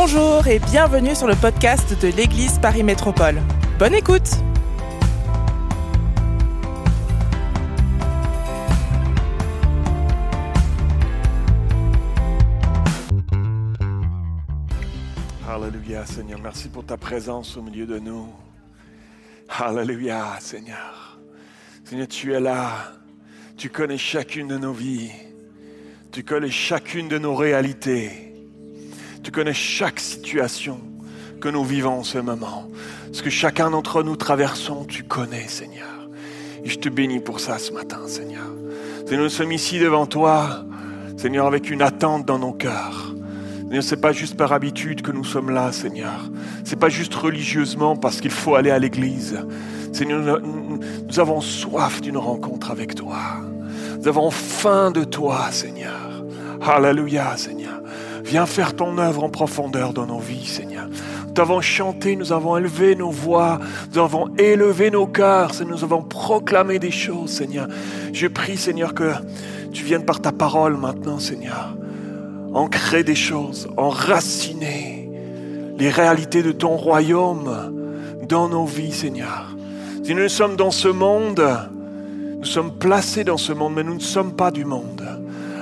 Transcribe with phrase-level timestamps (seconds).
[0.00, 3.42] Bonjour et bienvenue sur le podcast de l'Église Paris Métropole.
[3.80, 4.30] Bonne écoute
[15.48, 16.38] Alléluia, Seigneur.
[16.40, 18.28] Merci pour ta présence au milieu de nous.
[19.48, 21.18] Alléluia, Seigneur.
[21.84, 22.92] Seigneur, tu es là.
[23.56, 25.10] Tu connais chacune de nos vies.
[26.12, 28.27] Tu connais chacune de nos réalités.
[29.22, 30.80] Tu connais chaque situation
[31.40, 32.68] que nous vivons en ce moment.
[33.12, 36.08] Ce que chacun d'entre nous traversons, tu connais, Seigneur.
[36.64, 38.46] Et je te bénis pour ça ce matin, Seigneur.
[39.06, 40.64] Seigneur, nous sommes ici devant toi,
[41.16, 43.14] Seigneur, avec une attente dans nos cœurs.
[43.68, 46.30] Seigneur, c'est pas juste par habitude que nous sommes là, Seigneur.
[46.64, 49.38] C'est pas juste religieusement parce qu'il faut aller à l'église.
[49.92, 53.18] Seigneur, nous, nous avons soif d'une rencontre avec toi.
[53.98, 56.24] Nous avons faim de toi, Seigneur.
[56.60, 57.77] Alléluia, Seigneur.
[58.28, 60.86] Viens faire ton œuvre en profondeur dans nos vies, Seigneur.
[61.34, 63.58] Nous avons chanté, nous avons élevé nos voix,
[63.92, 67.68] nous avons élevé nos cœurs, nous avons proclamé des choses, Seigneur.
[68.12, 69.12] Je prie, Seigneur, que
[69.72, 71.74] tu viennes par ta parole maintenant, Seigneur
[72.54, 75.10] ancrer des choses, enraciner
[75.78, 77.72] les réalités de ton royaume
[78.28, 79.54] dans nos vies, Seigneur.
[80.02, 81.44] Si nous sommes dans ce monde,
[82.38, 85.02] nous sommes placés dans ce monde, mais nous ne sommes pas du monde.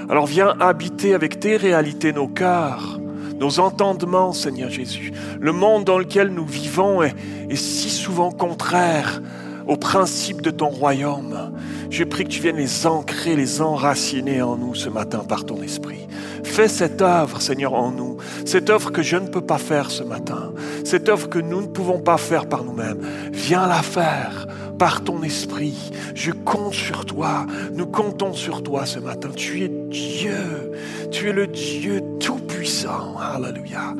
[0.08, 3.00] Alors viens habiter avec tes réalités nos cœurs,
[3.40, 5.12] nos entendements, Seigneur Jésus.
[5.40, 7.14] Le monde dans lequel nous vivons est,
[7.54, 9.20] si souvent contraire
[9.66, 11.52] aux principes de ton royaume.
[11.90, 15.60] Je prie que tu viennes les ancrer, les enraciner en nous ce matin par ton
[15.62, 16.06] esprit.
[16.44, 18.16] Fais cette œuvre, Seigneur, en nous.
[18.44, 20.52] Cette œuvre que je ne peux pas faire ce matin.
[20.84, 23.04] Cette œuvre que nous ne pouvons pas faire par nous-mêmes.
[23.32, 24.46] Viens la faire
[24.78, 25.90] par ton esprit.
[26.14, 27.46] Je compte sur toi.
[27.72, 29.30] Nous comptons sur toi ce matin.
[29.34, 30.72] Tu es Dieu.
[31.10, 33.16] Tu es le Dieu tout-puissant.
[33.18, 33.94] Alléluia.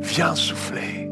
[0.00, 1.10] Viens souffler.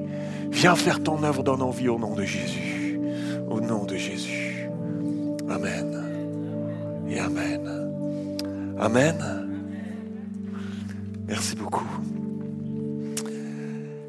[0.50, 3.00] Viens faire ton œuvre dans nos vies au nom de Jésus.
[3.48, 4.68] Au nom de Jésus.
[5.48, 6.02] Amen.
[7.08, 8.74] Et Amen.
[8.78, 9.48] Amen.
[11.28, 11.86] Merci beaucoup.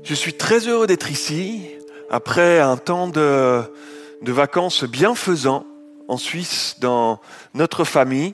[0.03, 1.63] Je suis très heureux d'être ici
[2.09, 3.61] après un temps de,
[4.21, 5.65] de vacances bienfaisant
[6.07, 7.19] en Suisse dans
[7.53, 8.33] notre famille.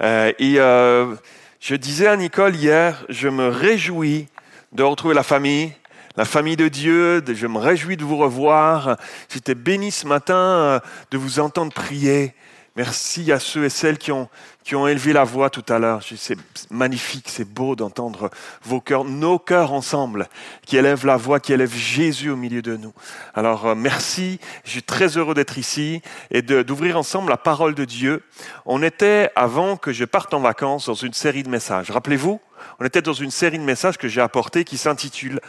[0.00, 1.14] Euh, et euh,
[1.60, 4.28] je disais à Nicole hier, je me réjouis
[4.72, 5.72] de retrouver la famille,
[6.16, 7.22] la famille de Dieu.
[7.26, 8.96] Je me réjouis de vous revoir.
[9.32, 12.34] J'étais béni ce matin euh, de vous entendre prier.
[12.76, 14.28] Merci à ceux et celles qui ont,
[14.64, 16.02] qui ont élevé la voix tout à l'heure.
[16.16, 16.36] C'est
[16.70, 18.30] magnifique, c'est beau d'entendre
[18.62, 20.28] vos cœurs, nos cœurs ensemble,
[20.66, 22.92] qui élèvent la voix, qui élèvent Jésus au milieu de nous.
[23.34, 27.84] Alors euh, merci, je suis très heureux d'être ici et d'ouvrir ensemble la parole de
[27.84, 28.22] Dieu.
[28.66, 31.90] On était, avant que je parte en vacances, dans une série de messages.
[31.90, 32.40] Rappelez-vous,
[32.80, 35.40] on était dans une série de messages que j'ai apportés qui s'intitule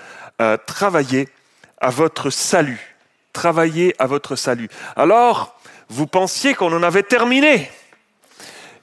[0.41, 1.30] euh, Travailler
[1.80, 2.95] à votre salut.
[3.34, 4.69] Travailler à votre salut.
[4.95, 5.56] Alors,
[5.90, 7.69] vous pensiez qu'on en avait terminé.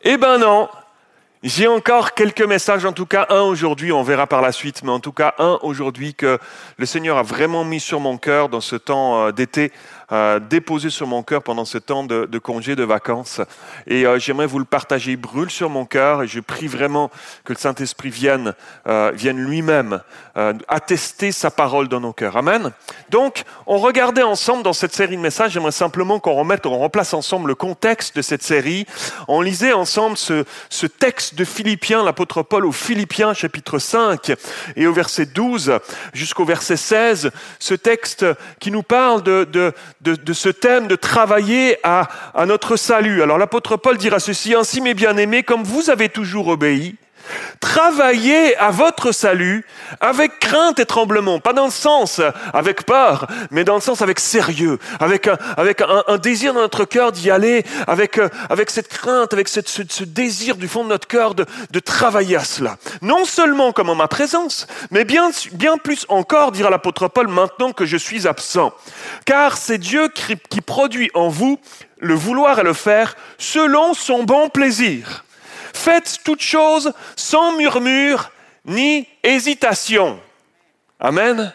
[0.03, 0.71] Eh ben non,
[1.43, 4.91] j'ai encore quelques messages, en tout cas un aujourd'hui, on verra par la suite, mais
[4.91, 6.39] en tout cas un aujourd'hui que
[6.79, 9.73] le Seigneur a vraiment mis sur mon cœur dans ce temps euh, d'été
[10.13, 13.41] euh, déposé sur mon cœur pendant ce temps de, congé de vacances.
[13.87, 15.13] Et euh, j'aimerais vous le partager.
[15.13, 17.11] Il brûle sur mon cœur et je prie vraiment
[17.45, 18.55] que le Saint-Esprit vienne,
[18.89, 20.01] euh, vienne lui-même
[20.69, 22.37] attester sa parole dans nos cœurs.
[22.37, 22.71] Amen.
[23.11, 25.53] Donc, on regardait ensemble dans cette série de messages.
[25.53, 28.87] J'aimerais simplement qu'on remette, qu'on replace ensemble le contexte de cette série.
[29.29, 34.33] On lisait ensemble ce, ce texte de Philippiens, l'apôtre Paul aux Philippiens, chapitre 5
[34.77, 35.79] et au verset 12
[36.15, 37.31] jusqu'au verset 16.
[37.59, 38.25] Ce texte
[38.61, 43.23] qui nous parle de, de de, ce thème de travailler à, à notre salut.
[43.23, 46.97] Alors l'apôtre Paul dira ceci, ainsi mes bien-aimés, comme vous avez toujours obéi,
[47.61, 49.65] Travaillez à votre salut
[50.01, 52.21] avec crainte et tremblement, pas dans le sens
[52.53, 57.31] avec peur, mais dans le sens avec sérieux, avec un, désir dans notre cœur d'y
[57.31, 61.45] aller, avec, avec cette crainte, avec ce, désir du fond de notre cœur de,
[61.81, 62.77] travailler à cela.
[63.03, 65.31] Non seulement comme en ma présence, mais bien,
[65.83, 68.73] plus encore, dira l'apôtre Paul, maintenant que je suis absent.
[69.25, 71.59] Car c'est Dieu qui produit en vous
[72.01, 75.25] le vouloir et le faire selon son bon plaisir.
[75.75, 78.31] Faites toutes choses sans murmure
[78.65, 80.21] ni hésitation.
[80.99, 81.53] Amen.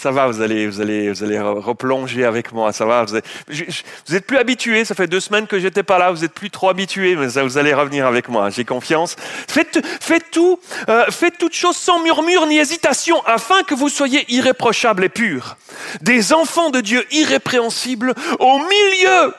[0.00, 2.72] Ça va, vous allez, vous allez, vous allez replonger avec moi.
[2.72, 4.86] Ça va, vous, êtes plus habitués.
[4.86, 6.10] Ça fait deux semaines que j'étais pas là.
[6.10, 8.48] Vous êtes plus trop habitués, mais ça, vous allez revenir avec moi.
[8.48, 9.14] J'ai confiance.
[9.46, 10.58] Faites, faites tout,
[10.88, 15.58] euh, faites toutes choses sans murmure ni hésitation, afin que vous soyez irréprochables et purs,
[16.00, 19.34] des enfants de Dieu irrépréhensibles au milieu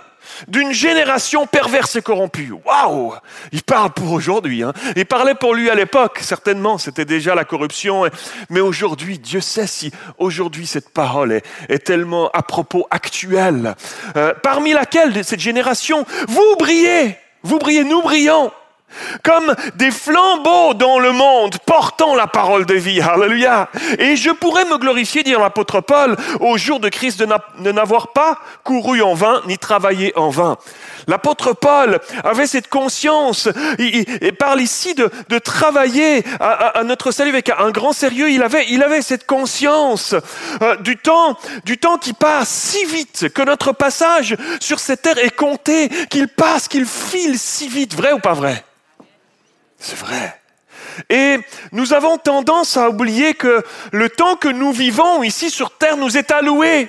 [0.48, 2.54] d'une génération perverse et corrompue.
[2.66, 3.14] Waouh
[3.52, 4.64] Il parle pour aujourd'hui.
[4.64, 4.74] Hein.
[4.96, 8.06] Il parlait pour lui à l'époque, certainement, c'était déjà la corruption.
[8.50, 13.76] Mais aujourd'hui, Dieu sait si aujourd'hui cette parole est, tellement à propos actuelle.
[14.16, 18.52] Euh, parmi laquelle cette génération, vous brillez, vous brillez, nous brillons
[19.24, 23.02] comme des flambeaux dans le monde portant la parole de vie.
[23.02, 23.70] Alléluia.
[24.00, 28.38] Et je pourrais me glorifier, dire l'apôtre Paul, au jour de Christ de n'avoir pas
[28.64, 30.58] couru en vain ni travaillé en vain.
[31.08, 33.50] L'apôtre Paul avait cette conscience.
[33.80, 34.06] Il,
[34.38, 38.30] parle ici de, travailler à, notre salut avec un grand sérieux.
[38.30, 40.16] Il avait, cette conscience
[40.62, 45.18] euh, du temps, du temps qui passe si vite, que notre passage sur cette terre
[45.18, 47.96] est compté, qu'il passe, qu'il file si vite.
[47.96, 48.64] Vrai ou pas vrai?
[49.81, 50.39] C'est vrai.
[51.10, 51.39] Et
[51.72, 56.18] nous avons tendance à oublier que le temps que nous vivons ici sur Terre nous
[56.18, 56.88] est alloué,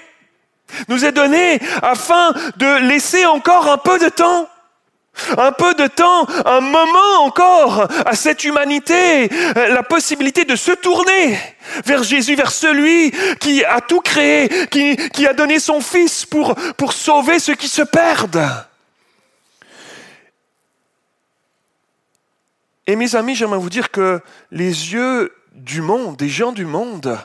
[0.88, 4.46] nous est donné afin de laisser encore un peu de temps,
[5.38, 11.38] un peu de temps, un moment encore à cette humanité, la possibilité de se tourner
[11.86, 13.10] vers Jésus, vers celui
[13.40, 18.46] qui a tout créé, qui, a donné son Fils pour sauver ceux qui se perdent.
[22.86, 24.20] Et mes amis, j'aimerais vous dire que
[24.50, 27.18] les yeux du monde, des gens du monde,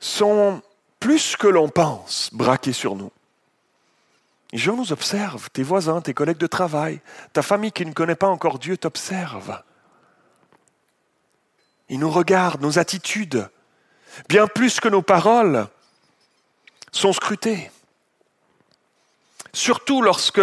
[0.00, 0.62] sont
[1.00, 3.10] plus que l'on pense braqués sur nous.
[4.52, 7.00] Les gens nous observent, tes voisins, tes collègues de travail,
[7.32, 9.62] ta famille qui ne connaît pas encore Dieu t'observe.
[11.88, 13.48] Ils nous regardent, nos attitudes,
[14.28, 15.66] bien plus que nos paroles,
[16.90, 17.70] sont scrutées.
[19.52, 20.40] Surtout lorsque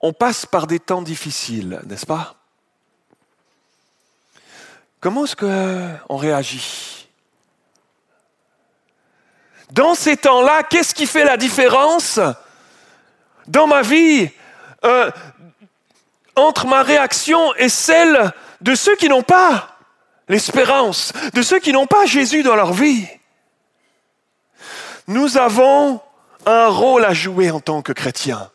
[0.00, 2.41] on passe par des temps difficiles, n'est-ce pas?
[5.02, 7.08] Comment est-ce qu'on réagit?
[9.72, 12.20] Dans ces temps-là, qu'est-ce qui fait la différence?
[13.48, 14.30] Dans ma vie
[14.84, 15.10] euh,
[16.36, 19.76] entre ma réaction et celle de ceux qui n'ont pas
[20.28, 23.08] l'espérance, de ceux qui n'ont pas Jésus dans leur vie
[25.08, 26.00] Nous avons
[26.46, 28.52] un rôle à jouer en tant que chrétiens,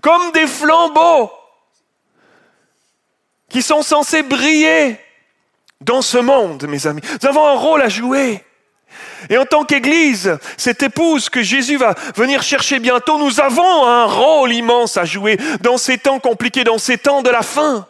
[0.00, 1.30] comme des flambeaux
[3.50, 4.98] qui sont censés briller
[5.86, 7.00] dans ce monde, mes amis.
[7.22, 8.44] Nous avons un rôle à jouer.
[9.30, 14.04] Et en tant qu'Église, cette épouse que Jésus va venir chercher bientôt, nous avons un
[14.04, 17.86] rôle immense à jouer dans ces temps compliqués, dans ces temps de la fin.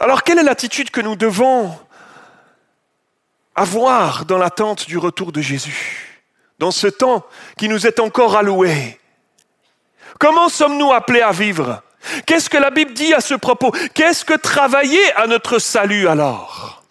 [0.00, 1.72] Alors quelle est l'attitude que nous devons
[3.54, 6.24] avoir dans l'attente du retour de Jésus,
[6.58, 7.24] dans ce temps
[7.56, 8.98] qui nous est encore alloué?
[10.18, 11.82] Comment sommes-nous appelés à vivre?
[12.26, 13.72] Qu'est-ce que la Bible dit à ce propos?
[13.94, 16.82] Qu'est-ce que travailler à notre salut alors?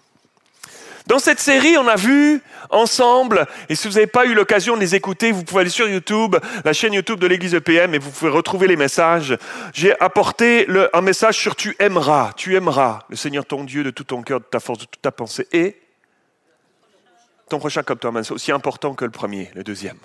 [1.07, 4.81] Dans cette série, on a vu ensemble, et si vous n'avez pas eu l'occasion de
[4.81, 8.09] les écouter, vous pouvez aller sur YouTube, la chaîne YouTube de l'Église EPM, et vous
[8.09, 9.37] pouvez retrouver les messages.
[9.73, 14.05] J'ai apporté un message sur tu aimeras, tu aimeras le Seigneur ton Dieu de tout
[14.05, 15.79] ton cœur, de ta force, de toute ta pensée, et
[17.49, 18.23] ton prochain comme toi-même.
[18.23, 19.99] C'est aussi important que le premier, le deuxième.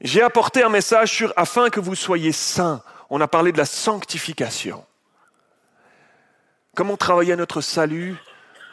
[0.00, 2.82] J'ai apporté un message sur afin que vous soyez saints.
[3.10, 4.84] On a parlé de la sanctification.
[6.74, 8.16] Comment travailler à notre salut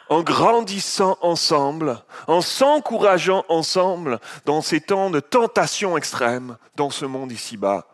[0.08, 7.30] en grandissant ensemble, en s'encourageant ensemble dans ces temps de tentation extrême dans ce monde
[7.30, 7.86] ici-bas,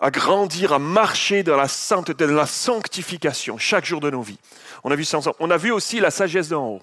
[0.00, 4.40] à grandir, à marcher dans la sainteté, dans la sanctification chaque jour de nos vies.
[4.82, 5.20] On a vu ça.
[5.38, 6.82] On a vu aussi la sagesse d'en haut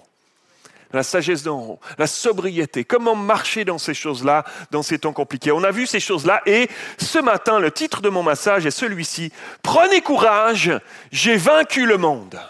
[0.94, 5.52] la sagesse d'en haut, la sobriété, comment marcher dans ces choses-là, dans ces temps compliqués.
[5.52, 9.32] On a vu ces choses-là et ce matin, le titre de mon massage est celui-ci.
[9.62, 10.72] Prenez courage,
[11.10, 12.40] j'ai vaincu le monde.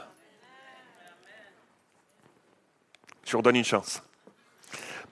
[3.24, 4.02] Je vous redonne une chance.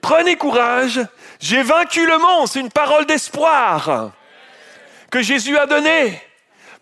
[0.01, 1.01] Prenez courage,
[1.39, 2.47] j'ai vaincu le monde.
[2.47, 4.11] C'est une parole d'espoir
[5.09, 6.21] que Jésus a donnée.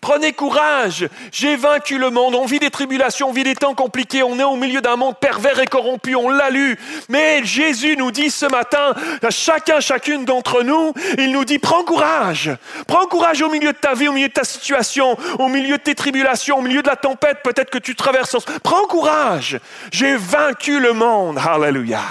[0.01, 4.23] Prenez courage, j'ai vaincu le monde, on vit des tribulations, on vit des temps compliqués,
[4.23, 6.75] on est au milieu d'un monde pervers et corrompu, on l'a lu.
[7.07, 11.83] Mais Jésus nous dit ce matin, à chacun, chacune d'entre nous, il nous dit, prends
[11.83, 12.49] courage,
[12.87, 15.83] prends courage au milieu de ta vie, au milieu de ta situation, au milieu de
[15.83, 18.35] tes tribulations, au milieu de la tempête peut-être que tu traverses.
[18.63, 19.59] Prends courage,
[19.91, 21.37] j'ai vaincu le monde.
[21.37, 22.01] Alléluia.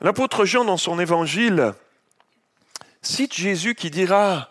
[0.00, 1.74] L'apôtre Jean, dans son évangile,
[3.02, 4.48] cite Jésus qui dira,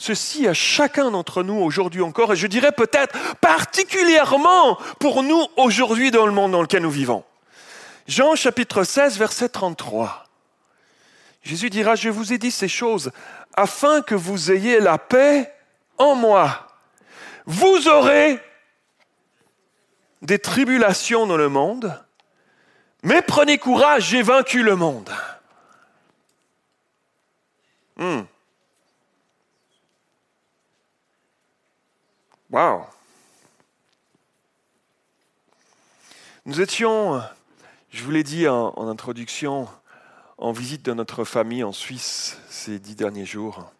[0.00, 6.10] ceci à chacun d'entre nous aujourd'hui encore, et je dirais peut-être particulièrement pour nous aujourd'hui
[6.10, 7.22] dans le monde dans lequel nous vivons.
[8.08, 10.24] Jean chapitre 16, verset 33.
[11.42, 13.12] Jésus dira, je vous ai dit ces choses
[13.54, 15.52] afin que vous ayez la paix
[15.98, 16.66] en moi.
[17.44, 18.40] Vous aurez
[20.22, 21.94] des tribulations dans le monde,
[23.02, 25.10] Mais prenez courage, j'ai vaincu le monde.
[27.96, 28.22] Hmm.
[32.52, 32.82] Wow.
[36.46, 37.22] Nous étions,
[37.90, 39.68] je vous l'ai dit en, introduction,
[40.36, 43.70] en visite de notre famille en Suisse ces dix derniers jours.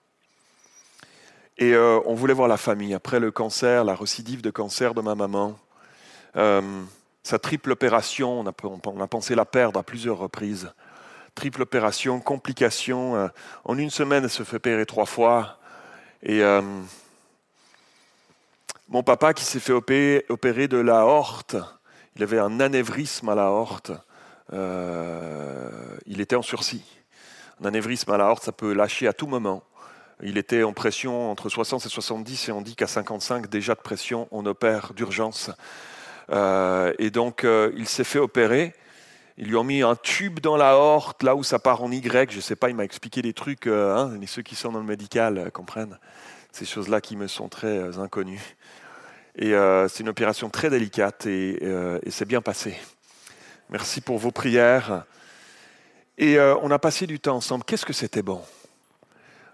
[1.58, 2.94] Et euh, on voulait voir la famille.
[2.94, 5.58] Après le cancer, la récidive de cancer de ma maman,
[6.36, 6.84] euh,
[7.24, 10.72] sa triple opération, on a, pensé la perdre à plusieurs reprises.
[11.34, 13.16] Triple opération, complications.
[13.16, 13.26] Euh,
[13.64, 15.58] en une semaine, elle se fait opérer trois fois.
[16.22, 16.40] Et
[18.90, 21.56] mon papa qui s'est fait opérer, de la horte,
[22.16, 23.92] il avait un anévrisme à la horte.
[24.52, 26.84] il était en sursis.
[27.62, 29.62] Un anévrisme à la horte, ça peut lâcher à tout moment.
[30.22, 33.80] Il était en pression entre 60 et 70 et on dit qu'à 55 déjà de
[33.80, 35.50] pression, on opère d'urgence.
[36.30, 38.74] Euh, et donc euh, il s'est fait opérer.
[39.38, 42.30] Ils lui ont mis un tube dans la horte, là où ça part en Y.
[42.30, 43.66] Je ne sais pas, il m'a expliqué des trucs.
[43.66, 45.98] Euh, hein, ceux qui sont dans le médical comprennent
[46.52, 48.56] ces choses-là qui me sont très inconnues.
[49.42, 49.54] Et
[49.88, 52.76] c'est une opération très délicate et, et c'est bien passé.
[53.70, 55.04] Merci pour vos prières.
[56.18, 57.64] Et on a passé du temps ensemble.
[57.64, 58.42] Qu'est-ce que c'était bon?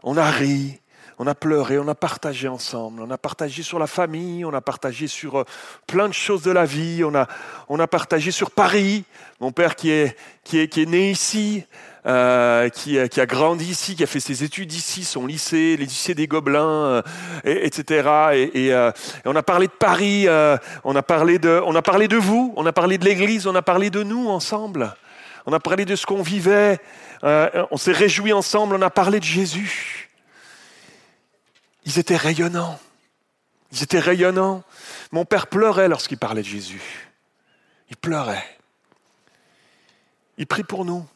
[0.02, 0.81] On a ri,
[1.19, 4.61] on a pleuré, on a partagé ensemble, on a partagé sur la famille, on a
[4.61, 5.45] partagé sur euh,
[5.87, 7.26] plein de choses de la vie, on a,
[7.69, 9.05] on a partagé sur Paris,
[9.40, 11.64] mon père qui est, qui est, qui est né ici,
[12.06, 15.86] euh, qui, qui, a grandi ici, qui a fait ses études ici, son lycée, les
[15.86, 17.02] lycées des Gobelins, euh,
[17.44, 18.08] et, etc.
[18.34, 18.90] Et, et,
[19.25, 20.26] on a parlé de Paris,
[20.84, 23.54] on, a parlé de, on a parlé de vous, on a parlé de l'Église, on
[23.54, 24.94] a parlé de nous ensemble,
[25.46, 26.78] on a parlé de ce qu'on vivait,
[27.22, 30.06] on s'est réjouis ensemble, on a parlé de Jésus.
[31.86, 32.78] Ils étaient rayonnants.
[33.72, 34.62] Ils étaient rayonnants.
[35.12, 36.82] Mon père pleurait lorsqu'il parlait de Jésus.
[37.90, 38.44] Il pleurait.
[40.38, 41.06] Il prie pour nous.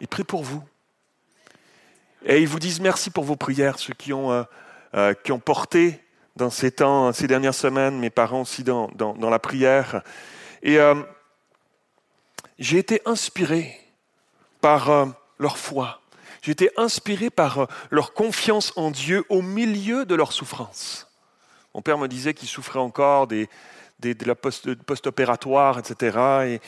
[0.00, 0.62] Il prie pour vous.
[2.24, 4.42] Et ils vous disent merci pour vos prières, ceux qui ont, euh,
[4.94, 6.02] euh, qui ont porté
[6.34, 10.02] dans ces temps, ces dernières semaines, mes parents aussi dans, dans, la prière.
[10.62, 10.94] Et euh,
[12.58, 13.80] j'ai été inspiré
[14.60, 16.00] par leur foi.
[16.42, 21.08] J'ai été inspiré par leur confiance en Dieu au milieu de leur souffrance.
[21.74, 23.48] Mon père me disait qu'il souffrait encore des,
[24.00, 26.18] de la post-opératoire, etc.
[26.46, 26.60] Et,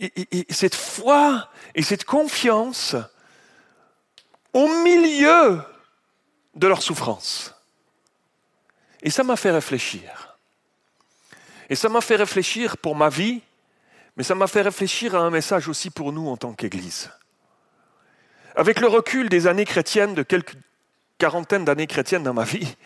[0.00, 2.96] et, cette foi et cette confiance
[4.52, 5.60] au milieu
[6.54, 7.54] de leur souffrance.
[9.02, 10.36] Et ça m'a fait réfléchir.
[11.68, 13.42] Et ça m'a fait réfléchir pour ma vie,
[14.16, 17.10] mais ça m'a fait réfléchir à un message aussi pour nous en tant qu'Église.
[18.56, 20.56] Avec le recul des années chrétiennes, de quelques
[21.18, 22.76] quarantaines d'années chrétiennes dans ma vie,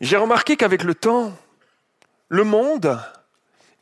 [0.00, 1.36] j'ai remarqué qu'avec le temps,
[2.28, 3.00] le monde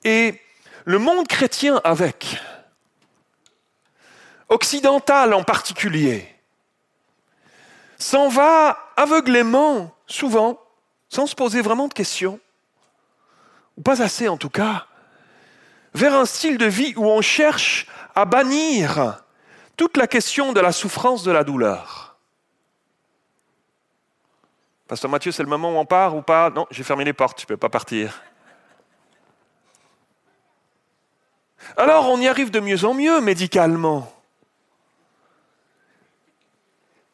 [0.04, 0.40] et
[0.88, 2.40] le monde chrétien avec,
[4.48, 6.26] occidental en particulier,
[7.98, 10.58] s'en va aveuglément, souvent,
[11.10, 12.40] sans se poser vraiment de questions,
[13.76, 14.86] ou pas assez en tout cas,
[15.92, 19.22] vers un style de vie où on cherche à bannir
[19.76, 22.16] toute la question de la souffrance, de la douleur.
[24.86, 26.48] Pasteur Mathieu, c'est le moment où on part ou pas?
[26.48, 28.22] Non, j'ai fermé les portes, je ne peux pas partir.
[31.76, 34.12] Alors on y arrive de mieux en mieux médicalement.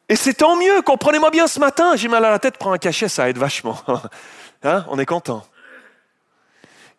[0.07, 2.77] Et c'est tant mieux, comprenez-moi bien ce matin, j'ai mal à la tête, prends un
[2.77, 3.77] cachet, ça aide vachement.
[4.63, 5.43] Hein on est content.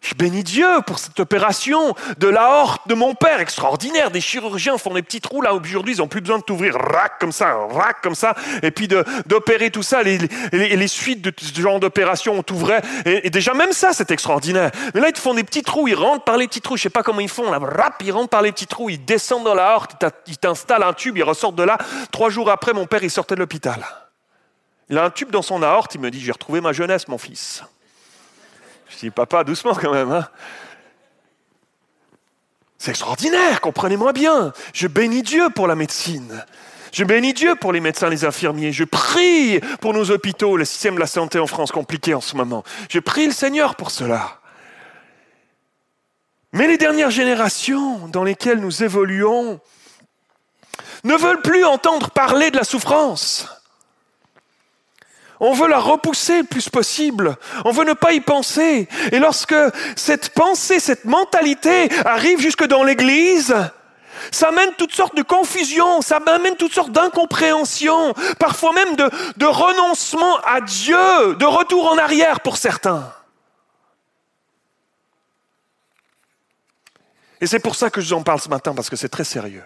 [0.06, 4.12] Je bénis Dieu pour cette opération de la horte de mon père, extraordinaire.
[4.12, 7.18] Des chirurgiens font des petits trous là aujourd'hui, ils n'ont plus besoin de t'ouvrir rac
[7.18, 10.04] comme ça, rac comme ça, et puis d'opérer tout ça.
[10.04, 10.18] Les,
[10.52, 12.82] les, suites de ce genre d'opération, on t'ouvrait.
[13.04, 14.70] Et, déjà même ça, c'est extraordinaire.
[14.94, 16.76] Mais là, ils te font des petits trous, ils rentrent par les petits trous.
[16.76, 19.04] Je sais pas comment ils font là, rap, ils rentrent par les petits trous, ils
[19.04, 19.96] descendent dans la horte,
[20.28, 21.78] ils t'installent un tube, ils ressortent de là.
[22.12, 23.84] Trois jours après, mon père, il sortait de l'hôpital.
[24.88, 27.18] Il a un tube dans son aorte, il me dit, j'ai retrouvé ma jeunesse, mon
[27.18, 27.64] fils.
[28.88, 30.12] Je dis, papa, doucement quand même.
[30.12, 30.28] Hein.
[32.78, 34.52] C'est extraordinaire, comprenez-moi bien.
[34.72, 36.44] Je bénis Dieu pour la médecine.
[36.92, 38.72] Je bénis Dieu pour les médecins, les infirmiers.
[38.72, 42.36] Je prie pour nos hôpitaux, le système de la santé en France compliqué en ce
[42.36, 42.64] moment.
[42.88, 44.40] Je prie le Seigneur pour cela.
[46.52, 49.60] Mais les dernières générations dans lesquelles nous évoluons
[51.04, 53.48] ne veulent plus entendre parler de la souffrance.
[55.40, 57.36] On veut la repousser le plus possible.
[57.64, 58.88] On veut ne pas y penser.
[59.12, 59.54] Et lorsque
[59.96, 63.54] cette pensée, cette mentalité arrive jusque dans l'Église,
[64.32, 69.46] ça amène toutes sortes de confusions, ça amène toutes sortes d'incompréhensions, parfois même de, de
[69.46, 73.12] renoncement à Dieu, de retour en arrière pour certains.
[77.40, 79.24] Et c'est pour ça que je vous en parle ce matin, parce que c'est très
[79.24, 79.64] sérieux.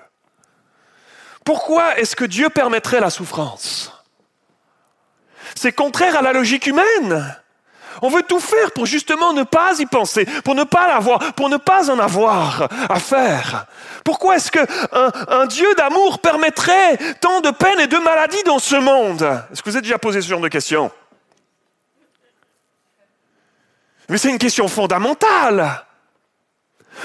[1.44, 3.99] Pourquoi est-ce que Dieu permettrait la souffrance?
[5.60, 7.36] C'est contraire à la logique humaine.
[8.00, 11.50] On veut tout faire pour justement ne pas y penser, pour ne pas l'avoir, pour
[11.50, 13.66] ne pas en avoir à faire.
[14.02, 14.60] Pourquoi est-ce que
[15.28, 19.20] un, Dieu d'amour permettrait tant de peines et de maladies dans ce monde?
[19.52, 20.90] Est-ce que vous êtes déjà posé ce genre de questions?
[24.08, 25.84] Mais c'est une question fondamentale.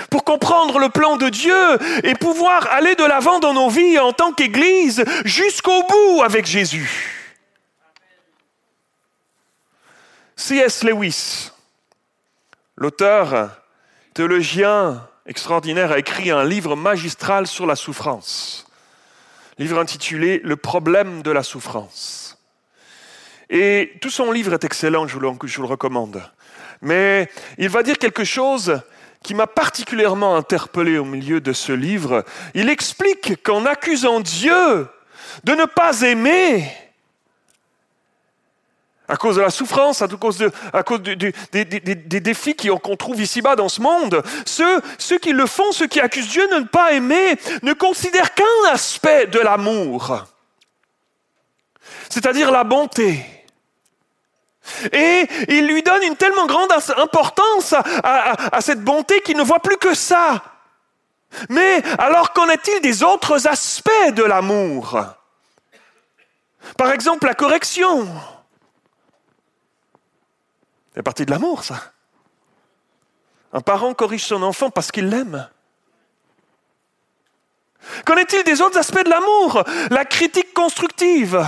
[0.09, 4.13] Pour comprendre le plan de Dieu et pouvoir aller de l'avant dans nos vies en
[4.13, 7.14] tant qu'Église jusqu'au bout avec Jésus.
[10.35, 10.83] C.S.
[10.83, 11.51] Lewis,
[12.75, 13.51] l'auteur
[14.13, 18.67] théologien extraordinaire, a écrit un livre magistral sur la souffrance.
[19.57, 22.37] Livre intitulé Le problème de la souffrance.
[23.49, 26.21] Et tout son livre est excellent, je vous le, je vous le recommande.
[26.81, 28.81] Mais il va dire quelque chose
[29.23, 32.25] qui m'a particulièrement interpellé au milieu de ce livre.
[32.53, 34.87] Il explique qu'en accusant Dieu
[35.43, 36.71] de ne pas aimer,
[39.07, 41.33] à cause de la souffrance, à cause, de, à cause des,
[42.19, 44.23] défis qu'on trouve ici-bas dans ce monde.
[44.45, 48.33] Ceux, ceux qui le font, ceux qui accusent Dieu de ne pas aimer, ne considèrent
[48.33, 50.25] qu'un aspect de l'amour,
[52.09, 53.23] c'est-à-dire la bonté.
[54.91, 59.59] Et il lui donne une tellement grande importance à, à cette bonté qu'il ne voit
[59.59, 60.41] plus que ça.
[61.49, 64.99] Mais alors qu'en est-il des autres aspects de l'amour?
[66.77, 68.07] Par exemple, la correction.
[70.95, 71.91] C'est partie de l'amour, ça.
[73.51, 75.47] Un parent corrige son enfant parce qu'il l'aime.
[78.05, 79.63] Qu'en est-il des autres aspects de l'amour?
[79.91, 81.45] La critique constructive.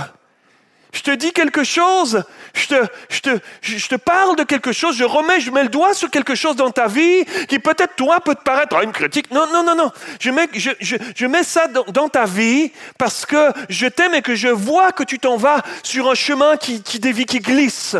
[0.92, 4.96] Je te dis quelque chose, je te, je, te, je te, parle de quelque chose,
[4.96, 8.20] je remets, je mets le doigt sur quelque chose dans ta vie qui peut-être toi
[8.20, 9.30] peut te paraître une critique.
[9.30, 9.92] Non, non, non, non.
[10.18, 14.14] Je mets, je, je, je mets ça dans, dans, ta vie parce que je t'aime
[14.14, 17.40] et que je vois que tu t'en vas sur un chemin qui, qui dévie, qui
[17.40, 17.96] glisse.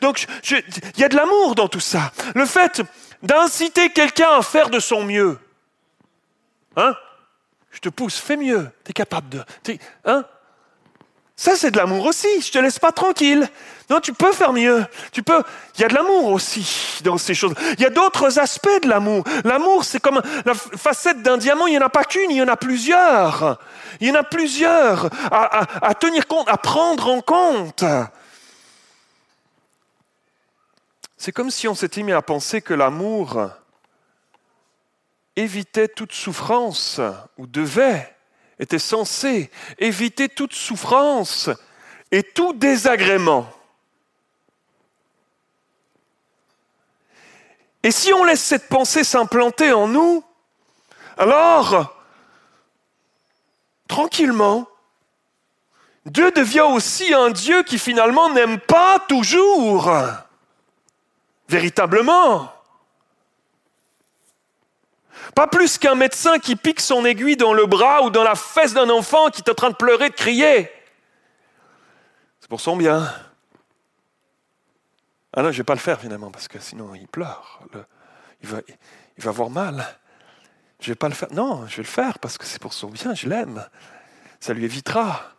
[0.00, 2.10] donc, il y a de l'amour dans tout ça.
[2.34, 2.82] Le fait
[3.22, 5.38] d'inciter quelqu'un à faire de son mieux.
[6.76, 6.94] Hein?
[7.70, 8.70] Je te pousse, fais mieux.
[8.84, 9.44] Tu es capable de.
[10.04, 10.24] Hein?
[11.36, 12.40] Ça, c'est de l'amour aussi.
[12.40, 13.48] Je te laisse pas tranquille.
[13.90, 14.86] Non, tu peux faire mieux.
[15.12, 15.42] Tu peux.
[15.74, 17.54] Il y a de l'amour aussi dans ces choses.
[17.76, 19.24] Il y a d'autres aspects de l'amour.
[19.44, 21.66] L'amour, c'est comme la facette d'un diamant.
[21.66, 23.58] Il n'y en a pas qu'une, il y en a plusieurs.
[24.00, 27.84] Il y en a plusieurs à, à tenir compte, à prendre en compte.
[31.16, 33.50] C'est comme si on s'était mis à penser que l'amour
[35.36, 37.00] évitait toute souffrance
[37.38, 38.14] ou devait
[38.58, 41.50] était censé éviter toute souffrance
[42.10, 43.48] et tout désagrément.
[47.82, 50.24] Et si on laisse cette pensée s'implanter en nous,
[51.18, 51.94] alors,
[53.86, 54.66] tranquillement,
[56.06, 59.92] Dieu devient aussi un Dieu qui finalement n'aime pas toujours,
[61.48, 62.53] véritablement.
[65.34, 68.72] Pas plus qu'un médecin qui pique son aiguille dans le bras ou dans la fesse
[68.74, 70.70] d'un enfant qui est en train de pleurer, de crier.
[72.40, 73.12] C'est pour son bien.
[75.32, 77.60] Ah non, je ne vais pas le faire finalement, parce que sinon il pleure.
[78.42, 78.60] il, va,
[79.16, 79.84] il va avoir mal.
[80.78, 81.32] Je ne vais pas le faire.
[81.32, 83.66] Non, je vais le faire parce que c'est pour son bien, je l'aime.
[84.38, 85.32] Ça lui évitera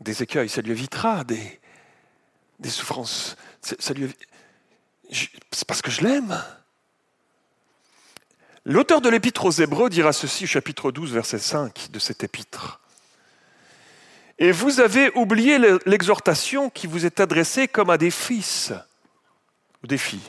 [0.00, 1.60] des écueils, ça lui évitera des,
[2.58, 3.36] des souffrances.
[3.60, 4.14] Ça lui,
[5.10, 6.42] c'est parce que je l'aime.
[8.68, 12.80] L'auteur de l'épître aux Hébreux dira ceci chapitre 12, verset 5 de cette épître.
[14.38, 18.74] Et vous avez oublié l'exhortation qui vous est adressée comme à des fils
[19.82, 20.20] ou des filles.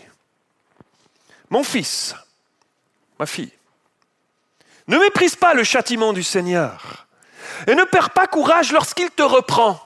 [1.50, 2.16] Mon fils,
[3.20, 3.52] ma fille,
[4.88, 7.08] ne méprise pas le châtiment du Seigneur
[7.68, 9.82] et ne perds pas courage lorsqu'il te reprend.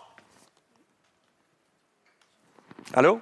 [2.94, 3.20] Allô?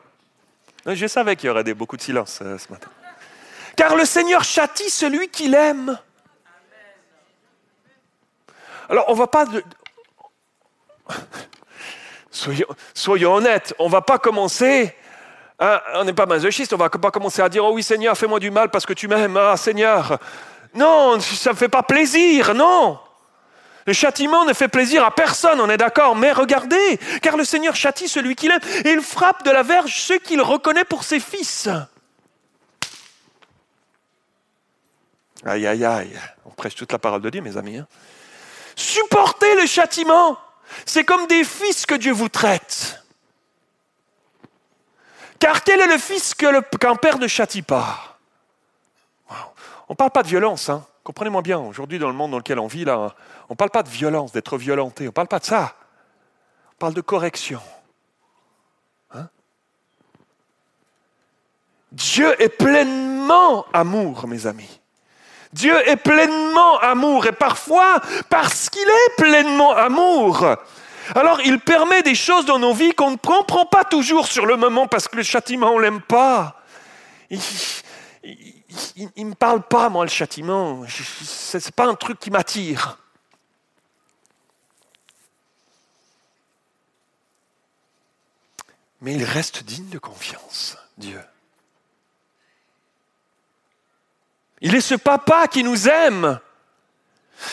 [0.86, 2.89] Je savais qu'il y aurait beaucoup de silence euh, ce matin.
[3.82, 5.98] Car le Seigneur châtie celui qu'il aime.
[8.88, 9.46] Alors, on ne va pas...
[12.94, 14.96] Soyons, honnêtes, on ne va pas commencer...
[15.60, 18.15] Hein, on n'est pas masochiste, on ne va pas commencer à dire, oh oui Seigneur,
[18.15, 20.20] fais-moi du mal parce que tu m'aimes, ah Seigneur.
[20.76, 23.00] Non, ça ne fait pas plaisir, non.
[23.88, 27.76] Le châtiment ne fait plaisir à personne, on est d'accord, mais regardez, car le Seigneur
[27.76, 31.20] châtie celui qu'il aime, et il frappe de la verge ceux qu'il reconnaît pour ses
[31.20, 31.67] fils.
[35.45, 36.19] Aïe, aïe, aïe.
[36.45, 37.77] On prêche toute la parole de Dieu, mes amis.
[37.77, 37.88] Hein.
[38.75, 40.38] Supportez le châtiment.
[40.86, 43.04] C'est comme des fils que Dieu vous traite.
[45.39, 48.19] Car quel est le fils qu'un père ne châtie pas
[49.89, 50.86] On ne parle pas de violence, hein.
[51.04, 51.60] comprenez-moi bien.
[51.60, 53.15] Aujourd'hui, dans le monde dans lequel on vit, là,
[53.49, 55.06] on ne parle pas de violence, d'être violenté.
[55.06, 55.75] On ne parle pas de ça.
[56.73, 57.60] On parle de correction.
[59.13, 59.27] Hein?
[61.91, 64.81] Dieu est pleinement amour, mes amis.
[65.54, 70.56] Dieu est pleinement amour et parfois, parce qu'il est pleinement amour,
[71.16, 74.56] alors il permet des choses dans nos vies qu'on ne comprend pas toujours sur le
[74.56, 76.62] moment parce que le châtiment, on ne l'aime pas.
[77.30, 77.40] Il
[79.18, 80.84] ne me parle pas, moi, le châtiment.
[80.88, 82.98] Ce n'est pas un truc qui m'attire.
[89.02, 91.20] Mais il reste digne de confiance, Dieu.
[94.62, 96.39] Il est ce papa qui nous aime.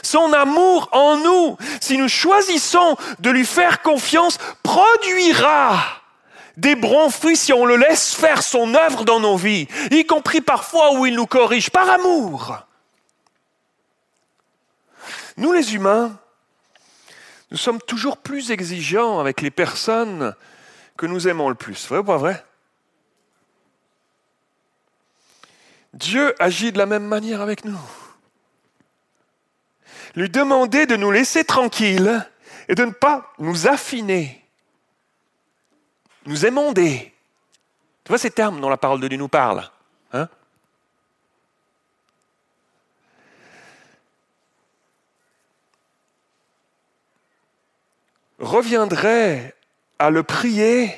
[0.02, 5.78] Son amour en nous, si nous choisissons de lui faire confiance, produira
[6.58, 10.40] des bons fruits si on le laisse faire son œuvre dans nos vies, y compris
[10.40, 12.58] parfois où il nous corrige par amour.
[15.38, 16.18] Nous les humains,
[17.50, 20.34] nous sommes toujours plus exigeants avec les personnes
[20.96, 21.86] que nous aimons le plus.
[21.88, 22.44] Vrai ou pas vrai?
[25.94, 27.80] Dieu agit de la même manière avec nous.
[30.14, 32.26] Lui demander de nous laisser tranquilles
[32.68, 34.44] et de ne pas nous affiner,
[36.26, 37.14] nous émonder.
[38.04, 39.70] Tu vois ces termes dont la parole de Dieu nous parle
[40.12, 40.28] hein?
[48.38, 49.54] Reviendrait
[49.98, 50.94] à le prier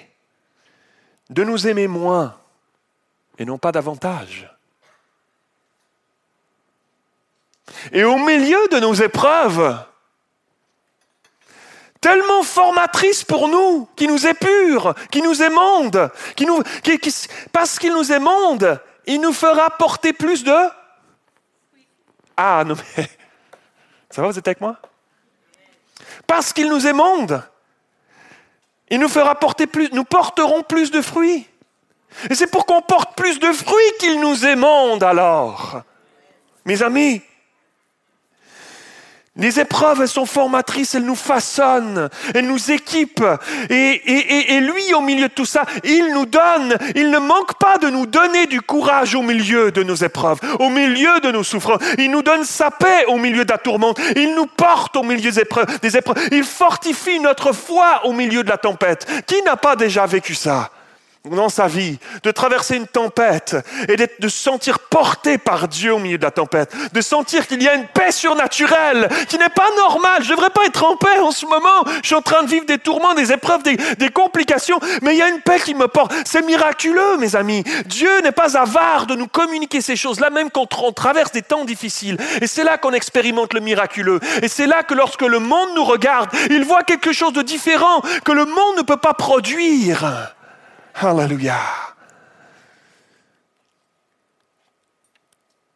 [1.31, 2.39] de nous aimer moins
[3.39, 4.51] et non pas davantage.
[7.93, 9.79] Et au milieu de nos épreuves,
[12.01, 16.63] tellement formatrice pour nous, qui nous épure, qui nous émonde, qui nous,
[17.53, 20.57] parce qu'il nous émonde, il nous fera porter plus de...
[22.37, 23.09] Ah non mais...
[24.11, 24.77] Ça va, vous êtes avec moi?
[26.27, 27.43] Parce qu'il nous émonde,
[28.89, 31.47] il nous fera porter plus, nous porterons plus de fruits.
[32.29, 35.83] Et c'est pour qu'on porte plus de fruits qu'il nous émonde alors.
[36.65, 37.23] Mes amis,
[39.37, 43.25] les épreuves, elles sont formatrices, elles nous façonnent, elles nous équipent.
[43.71, 47.79] Et, et, lui, au milieu de tout ça, il nous donne, il ne manque pas
[47.79, 51.81] de nous donner du courage au milieu de nos épreuves, au milieu de nos souffrances.
[51.97, 54.01] Il nous donne sa paix au milieu de la tourmente.
[54.17, 55.21] Il nous porte au milieu.
[55.21, 56.29] Des épreuves.
[56.33, 59.07] Il fortifie notre foi au milieu de la tempête.
[59.27, 60.71] Qui n'a pas déjà vécu ça?
[61.29, 63.57] Dans sa vie, de traverser une tempête
[63.89, 67.63] et de se sentir porté par Dieu au milieu de la tempête, de sentir qu'il
[67.63, 70.23] y a une paix surnaturelle qui n'est pas normale.
[70.23, 71.85] Je ne devrais pas être en paix en ce moment.
[72.03, 75.19] Je suis en train de vivre des tourments, des épreuves, des, des complications, mais il
[75.19, 76.13] y a une paix qui me porte.
[76.25, 77.65] C'est miraculeux, mes amis.
[77.85, 81.67] Dieu n'est pas avare de nous communiquer ces choses-là, même quand on traverse des temps
[81.67, 82.17] difficiles.
[82.41, 84.21] Et c'est là qu'on expérimente le miraculeux.
[84.41, 88.01] Et c'est là que lorsque le monde nous regarde, il voit quelque chose de différent
[88.25, 90.35] que le monde ne peut pas produire.
[90.95, 91.59] Alléluia.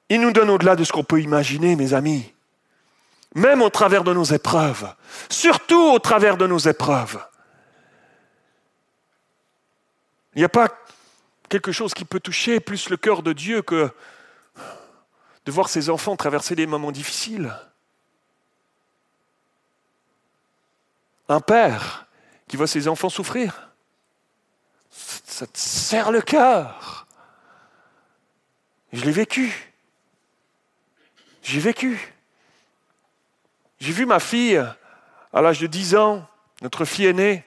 [0.09, 2.33] Il nous donne au-delà de ce qu'on peut imaginer, mes amis.
[3.35, 4.95] Même au travers de nos épreuves.
[5.29, 7.25] Surtout au travers de nos épreuves.
[10.35, 10.69] Il n'y a pas
[11.49, 13.91] quelque chose qui peut toucher plus le cœur de Dieu que
[15.47, 17.55] de voir ses enfants traverser des moments difficiles.
[21.29, 22.07] Un père
[22.49, 23.74] qui voit ses enfants souffrir
[24.95, 27.07] ça te serre le cœur.
[28.93, 29.73] Je l'ai vécu.
[31.43, 32.15] J'ai vécu.
[33.81, 34.65] J'ai vu ma fille,
[35.33, 36.27] à l'âge de 10 ans,
[36.63, 37.45] notre fille aînée,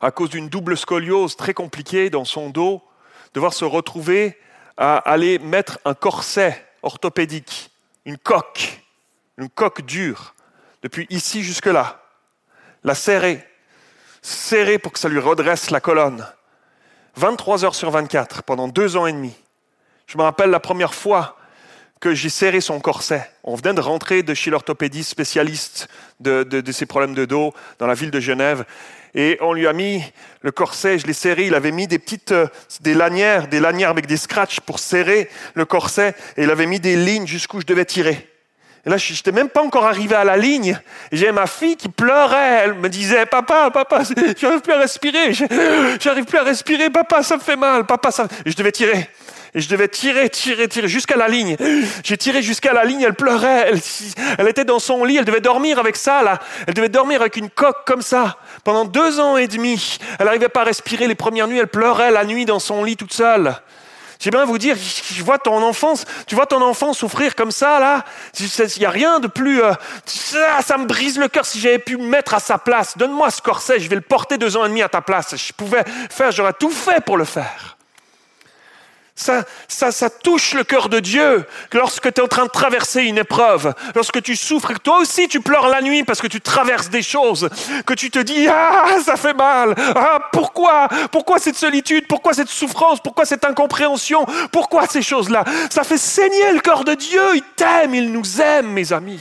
[0.00, 2.82] à cause d'une double scoliose très compliquée dans son dos,
[3.34, 4.38] devoir se retrouver
[4.76, 7.70] à aller mettre un corset orthopédique,
[8.04, 8.82] une coque,
[9.36, 10.34] une coque dure,
[10.82, 12.02] depuis ici jusque là,
[12.84, 13.46] la serrer,
[14.22, 16.26] serrer pour que ça lui redresse la colonne,
[17.16, 19.34] 23 heures sur 24 pendant deux ans et demi.
[20.06, 21.36] Je me rappelle la première fois
[22.00, 23.30] que j'ai serré son corset.
[23.44, 27.86] On venait de rentrer de chez l'orthopédiste spécialiste de, de, ses problèmes de dos dans
[27.86, 28.64] la ville de Genève.
[29.14, 30.02] Et on lui a mis
[30.40, 32.46] le corset, je l'ai serré, il avait mis des petites, euh,
[32.80, 36.80] des lanières, des lanières avec des scratchs pour serrer le corset, et il avait mis
[36.80, 38.28] des lignes jusqu'où je devais tirer.
[38.86, 40.78] Et là, je n'étais même pas encore arrivé à la ligne.
[41.12, 42.62] J'ai ma fille qui pleurait.
[42.64, 44.02] Elle me disait, papa, papa,
[44.40, 45.32] j'arrive plus à respirer.
[46.00, 46.88] J'arrive plus à respirer.
[46.88, 47.84] Papa, ça me fait mal.
[47.84, 48.26] Papa, ça...
[48.46, 49.10] Et je devais tirer.
[49.54, 51.56] Et je devais tirer, tirer, tirer jusqu'à la ligne.
[52.04, 53.66] J'ai tiré jusqu'à la ligne, elle pleurait.
[53.68, 53.80] Elle,
[54.38, 56.38] elle, était dans son lit, elle devait dormir avec ça, là.
[56.68, 58.38] Elle devait dormir avec une coque comme ça.
[58.62, 62.12] Pendant deux ans et demi, elle n'arrivait pas à respirer les premières nuits, elle pleurait
[62.12, 63.56] la nuit dans son lit toute seule.
[64.20, 68.04] J'aimerais vous dire, je vois ton enfance, tu vois ton enfant souffrir comme ça, là.
[68.38, 69.62] Il n'y a rien de plus.
[69.62, 69.72] Euh,
[70.04, 72.98] ça, ça, me brise le cœur si j'avais pu me mettre à sa place.
[72.98, 75.34] Donne-moi ce corset, je vais le porter deux ans et demi à ta place.
[75.36, 77.78] Je pouvais faire, j'aurais tout fait pour le faire.
[79.20, 83.18] Ça, ça, touche le cœur de Dieu lorsque tu es en train de traverser une
[83.18, 86.88] épreuve, lorsque tu souffres que toi aussi tu pleures la nuit parce que tu traverses
[86.88, 87.50] des choses,
[87.84, 90.88] que tu te dis Ah, ça fait mal Ah, pourquoi?
[91.12, 92.06] Pourquoi cette solitude?
[92.08, 92.98] Pourquoi cette souffrance?
[93.00, 94.24] Pourquoi cette incompréhension?
[94.52, 95.44] Pourquoi ces choses-là?
[95.68, 97.20] Ça fait saigner le cœur de Dieu.
[97.34, 99.20] Il t'aime, il nous aime, mes amis.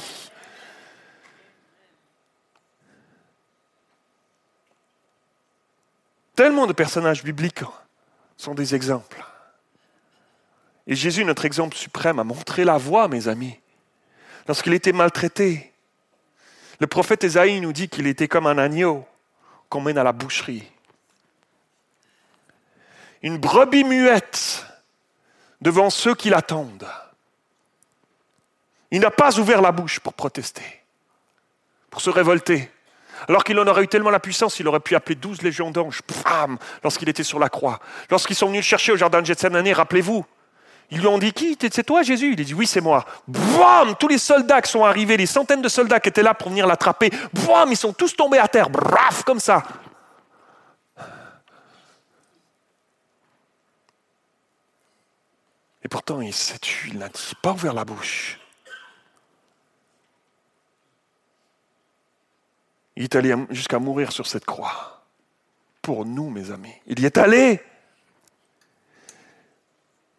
[6.35, 7.65] Tellement de personnages bibliques
[8.37, 9.25] sont des exemples.
[10.89, 13.59] Et Jésus, notre exemple suprême, a montré la voie, mes amis,
[14.47, 15.71] lorsqu'il était maltraité.
[16.79, 19.05] Le prophète Esaïe nous dit qu'il était comme un agneau
[19.69, 20.67] qu'on mène à la boucherie.
[23.21, 24.65] Une brebis muette
[25.61, 26.87] devant ceux qui l'attendent.
[28.89, 30.81] Il n'a pas ouvert la bouche pour protester,
[31.91, 32.71] pour se révolter.
[33.27, 36.01] Alors qu'il en aurait eu tellement la puissance, il aurait pu appeler douze légions d'anges,
[36.81, 37.79] lorsqu'il était sur la croix.
[38.09, 40.25] Lorsqu'ils sont venus le chercher au jardin de Gethsemane, rappelez-vous,
[40.91, 41.57] ils lui ont dit qui?
[41.59, 42.33] C'est toi Jésus?
[42.33, 43.05] Il a dit oui c'est moi.
[43.27, 46.49] Boum Tous les soldats qui sont arrivés, les centaines de soldats qui étaient là pour
[46.49, 49.63] venir l'attraper, boum Ils sont tous tombés à terre, braf comme ça.
[55.83, 57.09] Et pourtant il s'est tué, il n'a
[57.41, 58.39] pas ouvert la bouche.
[62.99, 65.05] Il est allé jusqu'à mourir sur cette croix.
[65.81, 66.73] Pour nous, mes amis.
[66.85, 67.61] Il y est allé.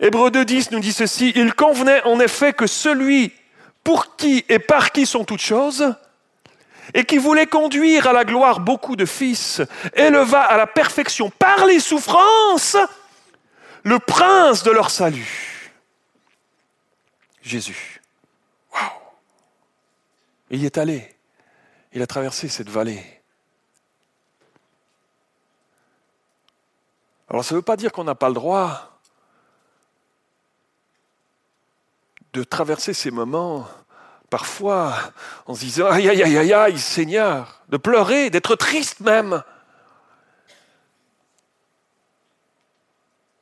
[0.00, 3.34] Hébreu 2.10 nous dit ceci, il convenait en effet que celui
[3.84, 5.94] pour qui et par qui sont toutes choses,
[6.94, 9.60] et qui voulait conduire à la gloire beaucoup de fils,
[9.94, 12.76] éleva à la perfection par les souffrances
[13.82, 15.72] le prince de leur salut,
[17.42, 18.00] Jésus.
[18.72, 18.82] Waouh
[20.50, 21.14] Il est allé,
[21.92, 23.04] il a traversé cette vallée.
[27.28, 28.99] Alors ça ne veut pas dire qu'on n'a pas le droit
[32.32, 33.66] de traverser ces moments,
[34.28, 34.94] parfois
[35.46, 39.42] en se disant Aïe, aïe, aïe, aïe, Seigneur, de pleurer, d'être triste même.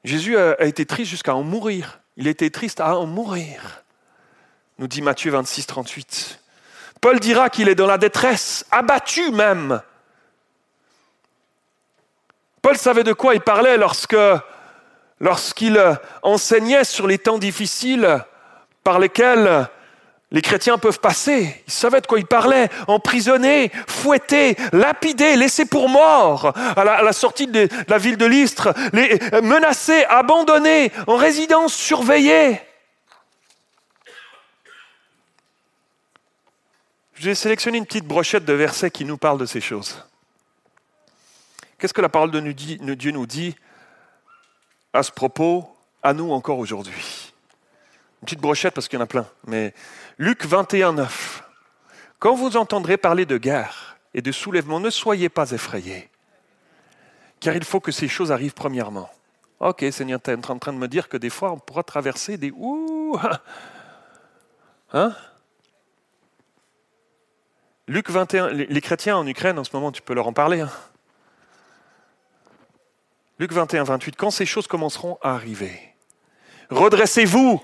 [0.05, 2.01] Jésus a, été triste jusqu'à en mourir.
[2.16, 3.83] Il était triste à en mourir,
[4.79, 6.40] nous dit Matthieu 26, 38.
[7.01, 9.83] Paul dira qu'il est dans la détresse, abattu même.
[12.62, 14.16] Paul savait de quoi il parlait lorsque,
[15.20, 15.81] lorsqu'il
[16.22, 18.24] enseignait sur les temps difficiles
[18.88, 19.68] par lesquels
[20.31, 21.62] les chrétiens peuvent passer.
[21.66, 22.70] Ils savaient de quoi ils parlaient.
[22.87, 29.18] Emprisonnés, fouettés, lapidés, laissés pour morts à la, sortie de la ville de Lystre, les,
[29.42, 32.62] menacés, abandonnés, en résidence surveillée.
[37.16, 40.03] J'ai sélectionné une petite brochette de versets qui nous parlent de ces choses.
[41.79, 43.55] Qu'est-ce que la parole de Dieu nous dit
[44.94, 47.28] à ce propos, à nous encore aujourd'hui?
[48.20, 49.26] Une petite brochette parce qu'il y en a plein.
[49.46, 49.74] Mais
[50.18, 51.44] Luc 21, 9.
[52.18, 56.11] Quand vous entendrez parler de guerre et de soulèvement, ne soyez pas effrayés.
[57.40, 59.09] Car il faut que ces choses arrivent premièrement.
[59.61, 62.37] Ok, Seigneur, tu es en train de me dire que des fois, on pourra traverser
[62.37, 63.18] des ouh.
[64.94, 65.14] Hein?
[67.87, 70.61] Luc 21, les chrétiens en Ukraine en ce moment, tu peux leur en parler.
[70.61, 70.70] Hein?
[73.38, 75.78] Luc 21, 28, quand ces choses commenceront à arriver,
[76.70, 77.62] redressez-vous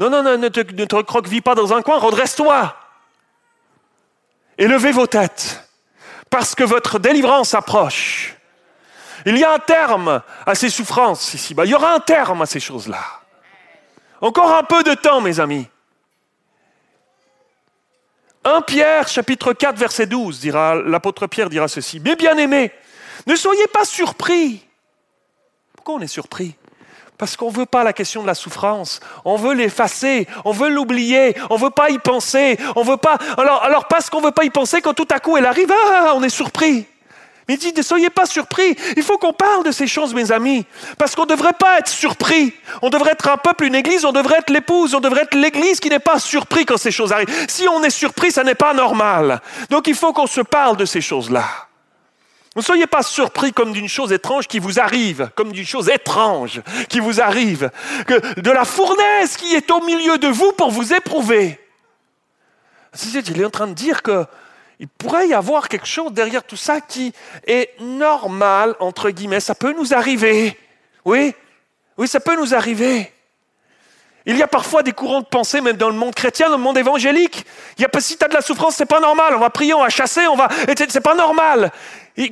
[0.00, 2.74] non, non, non, ne te, ne te recroqueville pas dans un coin, redresse-toi.
[4.56, 5.68] Et levez vos têtes,
[6.30, 8.36] parce que votre délivrance approche.
[9.26, 11.66] Il y a un terme à ces souffrances ici-bas.
[11.66, 13.04] Il y aura un terme à ces choses-là.
[14.22, 15.68] Encore un peu de temps, mes amis.
[18.44, 22.00] 1 Pierre, chapitre 4, verset 12, dira, l'apôtre Pierre dira ceci.
[22.00, 22.72] Mais bien aimés,
[23.26, 24.66] ne soyez pas surpris.
[25.76, 26.54] Pourquoi on est surpris?
[27.20, 28.98] Parce qu'on ne veut pas la question de la souffrance.
[29.26, 33.18] On veut l'effacer, on veut l'oublier, on ne veut pas y penser, on veut pas.
[33.36, 35.70] Alors, alors parce qu'on ne veut pas y penser, quand tout à coup elle arrive,
[35.70, 36.86] ah, on est surpris.
[37.46, 38.74] Mais il dit, ne soyez pas surpris.
[38.96, 40.64] Il faut qu'on parle de ces choses, mes amis.
[40.96, 42.54] Parce qu'on ne devrait pas être surpris.
[42.80, 45.78] On devrait être un peuple, une église, on devrait être l'épouse, on devrait être l'église
[45.78, 47.28] qui n'est pas surpris quand ces choses arrivent.
[47.48, 49.42] Si on est surpris, ça n'est pas normal.
[49.68, 51.69] Donc il faut qu'on se parle de ces choses-là.
[52.56, 56.62] Ne soyez pas surpris comme d'une chose étrange qui vous arrive, comme d'une chose étrange
[56.88, 57.70] qui vous arrive,
[58.06, 61.60] que de la fournaise qui est au milieu de vous pour vous éprouver.
[63.04, 66.80] Il est en train de dire qu'il pourrait y avoir quelque chose derrière tout ça
[66.80, 67.12] qui
[67.46, 69.38] est normal, entre guillemets.
[69.38, 70.58] Ça peut nous arriver.
[71.04, 71.34] Oui,
[71.96, 73.12] Oui, ça peut nous arriver.
[74.30, 76.62] Il y a parfois des courants de pensée, même dans le monde chrétien, dans le
[76.62, 77.44] monde évangélique.
[77.76, 79.34] Il y a, si tu as de la souffrance, c'est pas normal.
[79.34, 80.48] On va prier, on va chasser, on va.
[80.88, 81.72] C'est pas normal.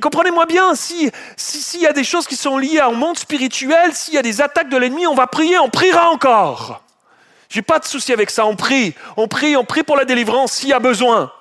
[0.01, 4.13] comprenez-moi bien, s'il si, y a des choses qui sont liées au monde spirituel, s'il
[4.13, 6.83] y a des attaques de l'ennemi, on va prier, on priera encore.
[7.49, 8.45] J'ai pas de souci avec ça.
[8.45, 11.33] On prie, on prie, on prie pour la délivrance s'il y a besoin.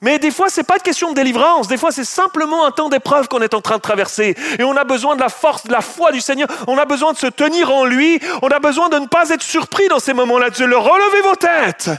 [0.00, 1.66] Mais des fois, ce n'est pas une question de délivrance.
[1.66, 4.36] Des fois, c'est simplement un temps d'épreuve qu'on est en train de traverser.
[4.56, 6.46] Et on a besoin de la force, de la foi du Seigneur.
[6.68, 8.20] On a besoin de se tenir en lui.
[8.42, 10.50] On a besoin de ne pas être surpris dans ces moments-là.
[10.50, 11.90] De le relever vos têtes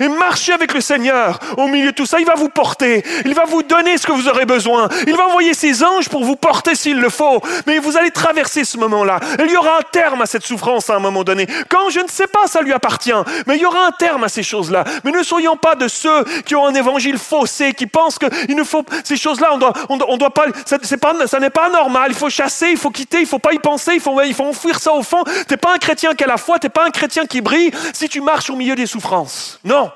[0.00, 1.38] et marcher avec le Seigneur.
[1.56, 3.02] Au milieu de tout ça, il va vous porter.
[3.24, 4.88] Il va vous donner ce que vous aurez besoin.
[5.06, 7.40] Il va envoyer ses anges pour vous porter s'il le faut.
[7.66, 9.18] Mais vous allez traverser ce moment-là.
[9.38, 11.46] Il y aura un terme à cette souffrance à un moment donné.
[11.70, 13.12] Quand je ne sais pas, ça lui appartient.
[13.46, 14.84] Mais il y aura un terme à ces choses-là.
[15.04, 17.45] Mais ne soyons pas de ceux qui ont un évangile faux
[17.76, 19.52] qui pensent qu'il ne faut ces choses-là,
[19.88, 22.10] on doit, pas, ça, n'est pas normal.
[22.10, 24.44] Il faut chasser, il faut quitter, il faut pas y penser, il faut, il faut
[24.44, 25.24] enfuir ça au fond.
[25.48, 28.08] T'es pas un chrétien qui a la foi, t'es pas un chrétien qui brille si
[28.08, 29.58] tu marches au milieu des souffrances.
[29.64, 29.90] Non,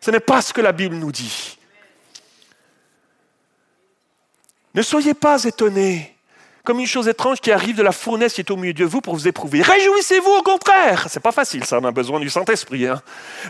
[0.00, 1.58] ce n'est pas ce que la Bible nous dit.
[4.74, 6.17] Ne soyez pas étonnés
[6.68, 9.00] comme une chose étrange qui arrive de la fournaise qui est au milieu de vous
[9.00, 9.62] pour vous éprouver.
[9.62, 11.06] Réjouissez-vous au contraire.
[11.08, 12.86] C'est pas facile, ça, on a besoin du Saint-Esprit.
[12.86, 13.00] Hein.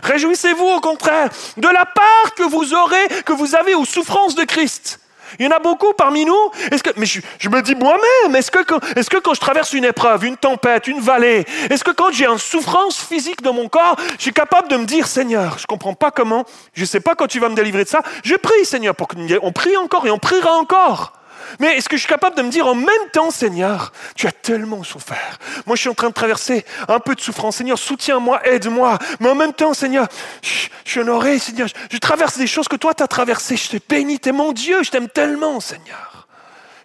[0.03, 1.27] Réjouissez-vous au contraire
[1.57, 5.01] de la part que vous aurez, que vous avez aux souffrances de Christ.
[5.37, 6.51] Il y en a beaucoup parmi nous.
[6.71, 10.23] Est-ce que, mais je, me dis moi-même, est-ce que, que quand je traverse une épreuve,
[10.23, 14.21] une tempête, une vallée, est-ce que quand j'ai une souffrance physique dans mon corps, je
[14.21, 17.15] suis capable de me dire, Seigneur, je ne comprends pas comment, je ne sais pas
[17.15, 20.09] quand tu vas me délivrer de ça, je prie, Seigneur, pour qu'on prie encore et
[20.09, 21.19] on priera encore.
[21.59, 24.31] Mais est-ce que je suis capable de me dire en même temps, Seigneur, tu as
[24.31, 25.39] tellement souffert.
[25.65, 27.57] Moi, je suis en train de traverser un peu de souffrance.
[27.57, 28.97] Seigneur, soutiens-moi, aide-moi.
[29.19, 30.07] Mais en même temps, Seigneur,
[30.41, 31.67] je, suis honoré, Seigneur.
[31.91, 33.57] Je, traverse des choses que toi, tu as traversées.
[33.57, 34.83] Je te bénis, tu es mon Dieu.
[34.83, 36.27] Je t'aime tellement, Seigneur.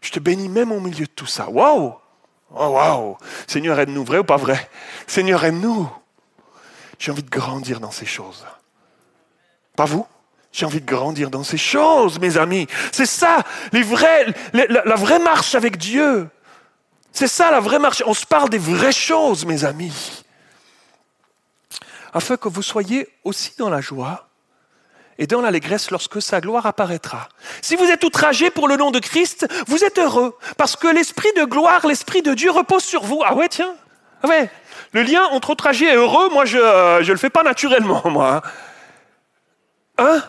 [0.01, 1.49] Je te bénis même au milieu de tout ça.
[1.49, 1.95] Waouh!
[2.55, 3.17] Oh, waouh!
[3.47, 4.71] Seigneur, aide-nous, vrai ou pas vrai?
[5.07, 5.90] Seigneur, aide-nous.
[6.99, 8.47] J'ai envie de grandir dans ces choses.
[9.77, 10.07] Pas vous?
[10.55, 12.69] J'ai envie de grandir dans ces choses, mes amis.
[12.93, 16.29] C'est ça, les vrais, la, vraie marche avec Dieu.
[17.11, 18.05] C'est ça la vraie marche.
[18.07, 20.23] On se parle des vraies choses, mes amis.
[22.12, 24.29] Afin que vous soyez aussi dans la joie
[25.19, 27.29] et dans l'allégresse lorsque sa gloire apparaîtra.
[27.61, 31.33] Si vous êtes outragé pour le nom de Christ, vous êtes heureux, parce que l'Esprit
[31.37, 33.23] de gloire, l'Esprit de Dieu repose sur vous.
[33.27, 33.75] Ah ouais, tiens.
[34.23, 34.49] Ah ouais.
[34.93, 38.40] Le lien entre outragé et heureux, moi, je ne le fais pas naturellement, moi.
[39.99, 40.23] Hein?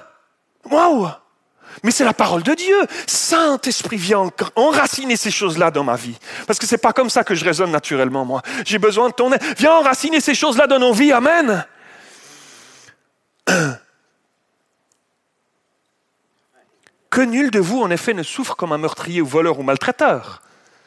[1.84, 2.78] Mais c'est la parole de Dieu.
[3.06, 6.18] Saint-Esprit vient enraciner ces choses-là dans ma vie.
[6.48, 8.42] Parce que c'est pas comme ça que je raisonne naturellement, moi.
[8.66, 9.42] J'ai besoin de ton aide.
[9.58, 11.12] Viens enraciner ces choses-là dans nos vies.
[11.12, 11.66] Amen.
[17.12, 20.42] Que nul de vous, en effet, ne souffre comme un meurtrier ou voleur ou maltraiteur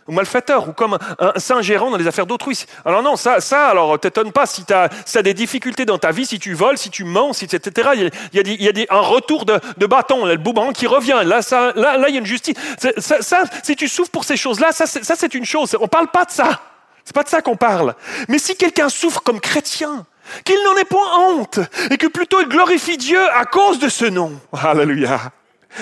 [0.08, 2.64] ou malfaiteur, ou comme un, saint gérant dans les affaires d'autrui.
[2.84, 6.26] Alors non, ça, ça alors t'étonne pas si tu as, des difficultés dans ta vie,
[6.26, 7.90] si tu voles, si tu mens, si, etc.
[7.94, 10.86] Il y a, il y a, des, un retour de, de bâton, le boomerang qui
[10.86, 11.20] revient.
[11.24, 12.56] Là, ça, là, là, il y a une justice.
[12.78, 15.76] Ça, ça, si tu souffres pour ces choses-là, ça, ça c'est une chose.
[15.80, 16.60] On parle pas de ça.
[17.04, 17.94] C'est pas de ça qu'on parle.
[18.28, 20.04] Mais si quelqu'un souffre comme chrétien,
[20.44, 24.04] qu'il n'en ait point honte, et que plutôt il glorifie Dieu à cause de ce
[24.04, 24.32] nom.
[24.52, 25.18] Alléluia.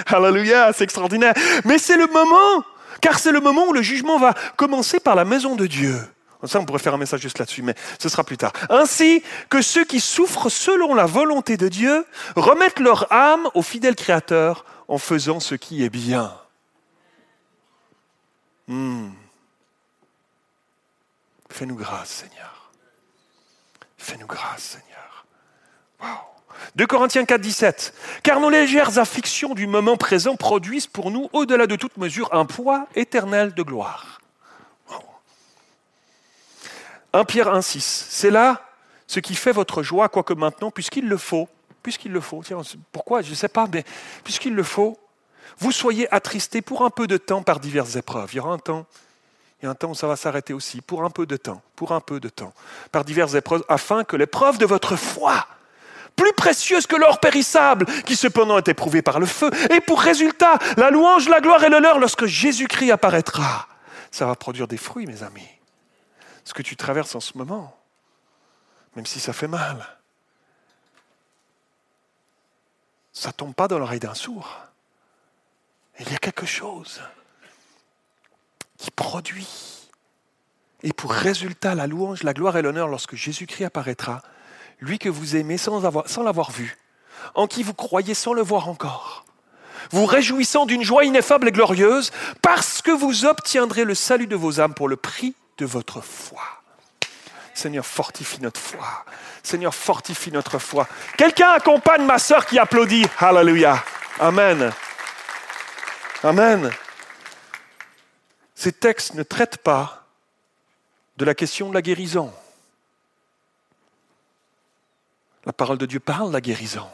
[0.07, 1.35] Alléluia, c'est extraordinaire.
[1.65, 2.65] Mais c'est le moment
[3.07, 5.97] car c'est le moment où le jugement va commencer par la maison de Dieu.
[6.43, 8.53] Ça, on pourrait faire un message juste là-dessus, mais ce sera plus tard.
[8.69, 13.95] Ainsi que ceux qui souffrent selon la volonté de Dieu remettent leur âme au fidèle
[13.95, 16.37] Créateur en faisant ce qui est bien.
[18.67, 19.11] Hmm.
[21.49, 22.73] Fais-nous grâce, Seigneur.
[23.99, 24.86] Fais-nous grâce, Seigneur.
[26.57, 26.67] Wow.
[26.77, 27.95] 2 Corinthiens 4, 17.
[28.23, 32.45] Car nos légères afflictions du moment présent produisent pour nous, au-delà de toute mesure, un
[32.45, 34.21] poids éternel de gloire.
[37.13, 38.07] 1 Pierre 1, 6.
[38.11, 38.63] C'est là
[39.07, 41.49] ce qui fait votre joie, quoique maintenant, puisqu'il le faut,
[41.83, 42.43] puisqu'il le faut,
[42.93, 43.85] pourquoi, je ne sais pas, mais
[44.25, 44.99] puisqu'il le faut,
[45.59, 48.31] vous soyez attristés pour un peu de temps par diverses épreuves.
[48.33, 48.85] Il y aura un temps,
[49.63, 52.21] un temps où ça va s'arrêter aussi, pour un peu de temps, pour un peu
[52.21, 52.53] de temps,
[52.93, 55.47] par diverses épreuves, afin que l'épreuve de votre foi,
[56.17, 60.59] plus précieuse que l'or périssable, qui cependant est éprouvé par le feu, et pour résultat,
[60.77, 63.69] la louange, la gloire et l'honneur lorsque Jésus-Christ apparaîtra.
[64.11, 65.49] Ça va produire des fruits, mes amis.
[66.45, 67.77] Ce que tu traverses en ce moment,
[68.95, 69.87] même si ça fait mal,
[73.13, 74.61] ça tombe pas dans l'oreille d'un sourd.
[76.01, 77.03] Il y a quelque chose
[78.79, 79.49] qui produit.
[80.83, 84.23] Et pour résultat, la louange, la gloire et l'honneur lorsque Jésus-Christ apparaîtra,
[84.81, 85.81] lui que vous aimez sans,
[86.23, 86.77] l'avoir vu,
[87.35, 89.25] en qui vous croyez sans le voir encore,
[89.91, 92.11] vous réjouissant d'une joie ineffable et glorieuse,
[92.43, 96.43] parce que vous obtiendrez le salut de vos âmes pour le prix de votre foi.
[97.55, 99.05] Seigneur, fortifie notre foi.
[99.43, 100.87] Seigneur, fortifie notre foi.
[101.17, 103.07] Quelqu'un accompagne ma sœur qui applaudit.
[103.19, 103.83] Alléluia.
[104.19, 104.73] Amen.
[106.23, 106.71] Amen.
[108.55, 110.07] Ces textes ne traitent pas
[111.17, 112.33] de la question de la guérison.
[115.47, 116.89] La parole de Dieu parle de la guérison.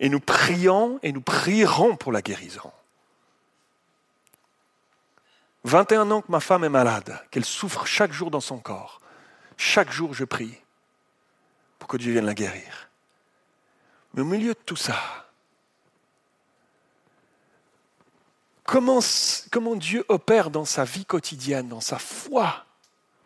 [0.00, 2.72] Et nous prions et nous prierons pour la guérison.
[5.62, 9.00] 21 ans que ma femme est malade, qu'elle souffre chaque jour dans son corps.
[9.56, 10.60] Chaque jour, je prie
[11.78, 12.90] pour que Dieu vienne la guérir.
[14.12, 14.98] Mais au milieu de tout ça,
[18.64, 19.00] comment,
[19.52, 22.66] comment Dieu opère dans sa vie quotidienne, dans sa foi,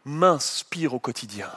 [0.05, 1.51] m'inspire au quotidien.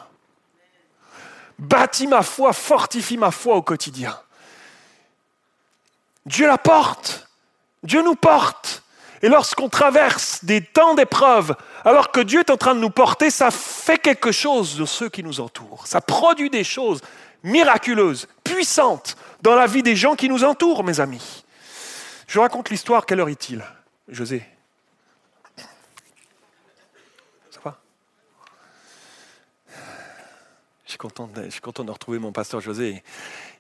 [1.62, 4.20] Bâtis ma foi, fortifie ma foi au quotidien.
[6.26, 7.30] Dieu la porte.
[7.84, 8.84] Dieu nous porte.
[9.22, 11.56] Et lorsqu'on traverse des temps d'épreuve,
[11.86, 15.10] alors que Dieu est en train de nous porter, ça fait quelque chose de ceux
[15.10, 15.86] qui nous entourent.
[15.86, 17.02] Ça produit des choses
[17.44, 21.44] miraculeuses, puissantes dans la vie des gens qui nous entourent, mes amis.
[22.28, 23.06] Je raconte l'histoire.
[23.06, 23.64] Quelle heure est-il,
[24.08, 24.44] José
[27.52, 27.78] Ça va
[30.81, 33.04] je je suis content de retrouver mon pasteur José.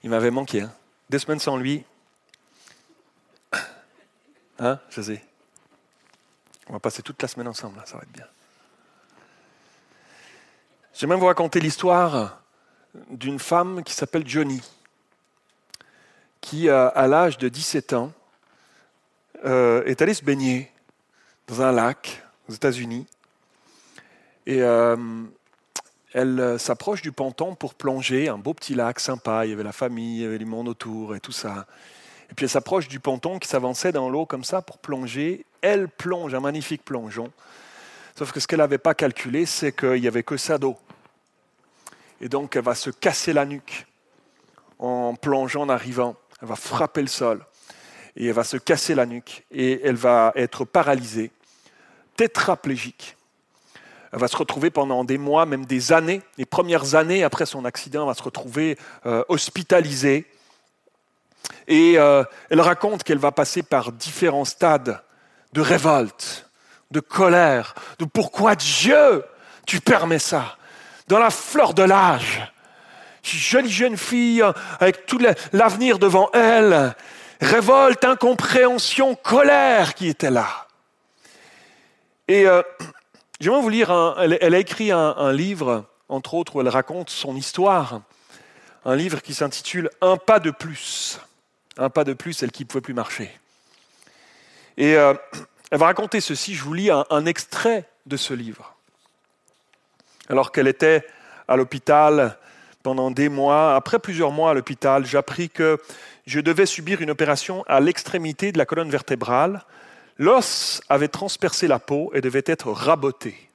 [0.03, 0.61] Il m'avait manqué.
[0.61, 0.73] Hein.
[1.09, 1.83] Deux semaines sans lui.
[4.59, 5.23] Hein, José?
[6.67, 8.27] On va passer toute la semaine ensemble, ça va être bien.
[10.93, 12.41] J'aimerais vous raconter l'histoire
[13.09, 14.61] d'une femme qui s'appelle Johnny,
[16.41, 18.13] qui, à l'âge de 17 ans,
[19.45, 20.71] euh, est allée se baigner
[21.47, 23.07] dans un lac aux États-Unis.
[24.45, 24.95] Et euh,
[26.13, 29.71] elle s'approche du ponton pour plonger, un beau petit lac sympa, il y avait la
[29.71, 31.65] famille, il y avait les monde autour et tout ça.
[32.29, 35.45] Et puis elle s'approche du ponton qui s'avançait dans l'eau comme ça pour plonger.
[35.61, 37.31] Elle plonge, un magnifique plongeon.
[38.17, 40.77] Sauf que ce qu'elle n'avait pas calculé, c'est qu'il n'y avait que ça d'eau.
[42.19, 43.85] Et donc elle va se casser la nuque
[44.79, 46.15] en plongeant, en arrivant.
[46.41, 47.45] Elle va frapper le sol.
[48.15, 49.45] Et elle va se casser la nuque.
[49.51, 51.31] Et elle va être paralysée,
[52.17, 53.15] tétraplégique.
[54.13, 57.63] Elle va se retrouver pendant des mois, même des années, les premières années après son
[57.65, 60.27] accident, elle va se retrouver euh, hospitalisée
[61.67, 65.01] et euh, elle raconte qu'elle va passer par différents stades
[65.53, 66.49] de révolte,
[66.91, 69.23] de colère, de pourquoi Dieu,
[69.65, 70.57] tu permets ça?
[71.07, 72.51] Dans la fleur de l'âge,
[73.23, 74.43] jolie jeune fille
[74.79, 75.19] avec tout
[75.53, 76.95] l'avenir devant elle,
[77.39, 80.67] révolte, incompréhension, colère qui était là.
[82.27, 82.61] Et euh,
[83.41, 88.01] j'aimerais vous lire, elle, a écrit un livre, entre autres, où elle raconte son histoire,
[88.85, 91.19] un livre qui s'intitule Un pas de plus
[91.77, 93.31] un pas de plus, celle qui ne pouvait plus marcher.
[94.77, 95.13] Et euh,
[95.71, 98.75] elle va raconter ceci, je vous lis un, extrait de ce livre.
[100.29, 101.05] Alors qu'elle était
[101.47, 102.37] à l'hôpital
[102.83, 105.79] pendant des mois, après plusieurs mois à l'hôpital, j'appris que
[106.25, 109.65] je devais subir une opération à l'extrémité de la colonne vertébrale.
[110.21, 113.49] L'os avait transpercé la peau et devait être raboté.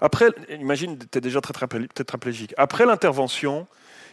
[0.00, 2.54] Après, imagine, tu es déjà tétraplégique.
[2.56, 3.66] Après l'intervention,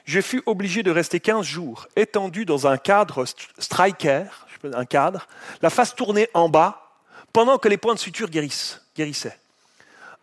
[0.03, 3.24] je fus obligé de rester 15 jours étendu dans un cadre
[3.58, 4.26] striker,
[4.66, 5.30] un cadre,
[5.62, 6.91] la face tournée en bas,
[7.32, 9.39] pendant que les points de suture guérissaient.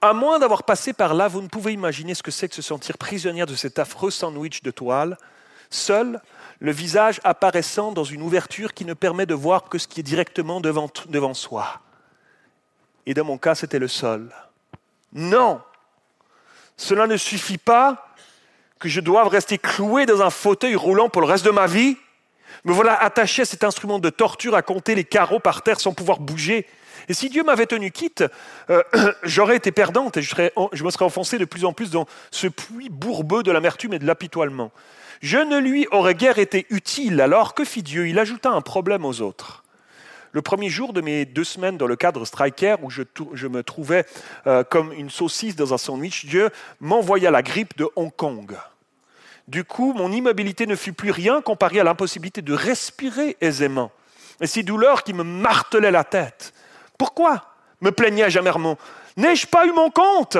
[0.02, 2.60] À moins d'avoir passé par là, vous ne pouvez imaginer ce que c'est que se
[2.60, 5.16] sentir prisonnière de cet affreux sandwich de toile,
[5.74, 6.20] seul,
[6.60, 10.04] le visage apparaissant dans une ouverture qui ne permet de voir que ce qui est
[10.04, 11.80] directement devant, devant soi.
[13.06, 14.32] Et dans mon cas, c'était le sol.
[15.12, 15.60] Non,
[16.76, 18.08] cela ne suffit pas
[18.78, 21.96] que je doive rester cloué dans un fauteuil roulant pour le reste de ma vie
[22.64, 25.92] Me voilà attaché à cet instrument de torture à compter les carreaux par terre sans
[25.92, 26.66] pouvoir bouger.
[27.08, 28.24] Et si Dieu m'avait tenu quitte,
[28.70, 28.82] euh,
[29.22, 30.34] j'aurais été perdante et je,
[30.72, 33.98] je, me serais enfoncé de plus en plus dans ce puits bourbeux de l'amertume et
[33.98, 34.70] de l'apitoilement.
[35.24, 39.06] Je ne lui aurais guère été utile, alors que fit Dieu Il ajouta un problème
[39.06, 39.64] aux autres.
[40.32, 43.62] Le premier jour de mes deux semaines dans le cadre Striker, où je, je me
[43.62, 44.04] trouvais
[44.46, 48.54] euh, comme une saucisse dans un sandwich, Dieu m'envoya la grippe de Hong Kong.
[49.48, 53.92] Du coup, mon immobilité ne fut plus rien comparé à l'impossibilité de respirer aisément.
[54.42, 56.52] Et ces douleurs qui me martelaient la tête.
[56.98, 57.50] Pourquoi
[57.80, 58.76] me plaignais-je amèrement?
[59.16, 60.36] N'ai-je pas eu mon compte?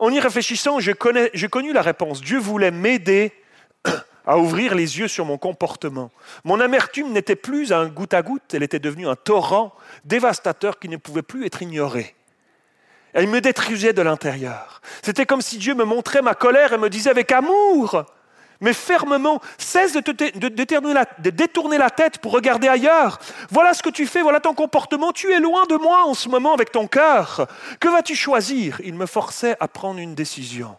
[0.00, 2.20] En y réfléchissant, j'ai connu la réponse.
[2.20, 3.32] Dieu voulait m'aider
[4.26, 6.10] à ouvrir les yeux sur mon comportement.
[6.44, 10.88] Mon amertume n'était plus un goutte à goutte, elle était devenue un torrent dévastateur qui
[10.88, 12.14] ne pouvait plus être ignoré.
[13.12, 14.80] Elle me détruisait de l'intérieur.
[15.02, 18.04] C'était comme si Dieu me montrait ma colère et me disait avec amour,
[18.60, 19.40] mais fermement.
[19.58, 23.18] Cesse de, de, détourner la tête pour regarder ailleurs.
[23.50, 25.12] Voilà ce que tu fais, voilà ton comportement.
[25.12, 27.46] Tu es loin de moi en ce moment avec ton cœur.
[27.78, 28.80] Que vas-tu choisir?
[28.82, 30.76] Il me forçait à prendre une décision.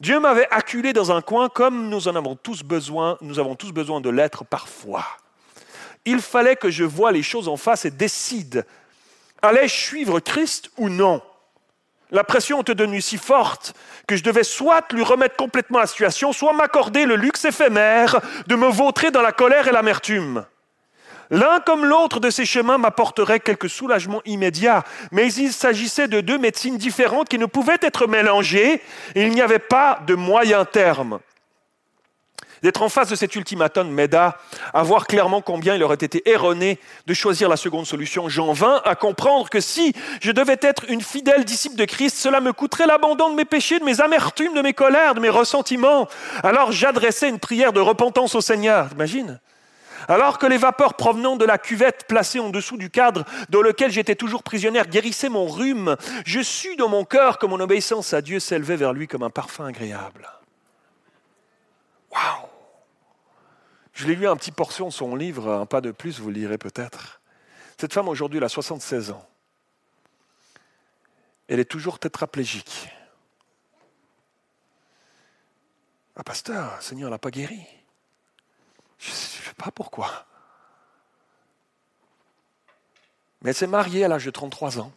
[0.00, 3.72] Dieu m'avait acculé dans un coin comme nous en avons tous besoin, nous avons tous
[3.72, 5.04] besoin de l'être parfois.
[6.04, 8.66] Il fallait que je voie les choses en face et décide.
[9.42, 11.22] Allais-je suivre Christ ou non?
[12.10, 13.74] La pression était devenue si forte
[14.06, 18.54] que je devais soit lui remettre complètement la situation, soit m'accorder le luxe éphémère de
[18.54, 20.44] me vautrer dans la colère et l'amertume.
[21.30, 26.38] L'un comme l'autre de ces chemins m'apporterait quelques soulagements immédiats, mais il s'agissait de deux
[26.38, 28.82] médecines différentes qui ne pouvaient être mélangées
[29.14, 31.18] il n'y avait pas de moyen terme.
[32.62, 34.38] D'être en face de cet ultimatum m'aida
[34.72, 38.28] à voir clairement combien il aurait été erroné de choisir la seconde solution.
[38.28, 42.40] J'en vins à comprendre que si je devais être une fidèle disciple de Christ, cela
[42.40, 46.08] me coûterait l'abandon de mes péchés, de mes amertumes, de mes colères, de mes ressentiments.
[46.42, 48.88] Alors j'adressais une prière de repentance au Seigneur.
[48.94, 49.38] Imagine
[50.08, 53.90] alors que les vapeurs provenant de la cuvette placée en dessous du cadre dans lequel
[53.90, 58.22] j'étais toujours prisonnière guérissaient mon rhume, je sus dans mon cœur que mon obéissance à
[58.22, 60.28] Dieu s'élevait vers lui comme un parfum agréable.
[62.10, 62.48] Waouh
[63.92, 66.34] Je l'ai lu un petit portion de son livre, un pas de plus, vous le
[66.34, 67.20] lirez peut-être.
[67.78, 69.26] Cette femme aujourd'hui, elle a 76 ans.
[71.48, 72.88] Elle est toujours tétraplégique.
[76.16, 77.60] Ah, pasteur, le Seigneur ne l'a pas guéri.
[78.98, 80.26] Je ne sais pas pourquoi.
[83.42, 84.92] Mais elle s'est mariée à l'âge de 33 ans.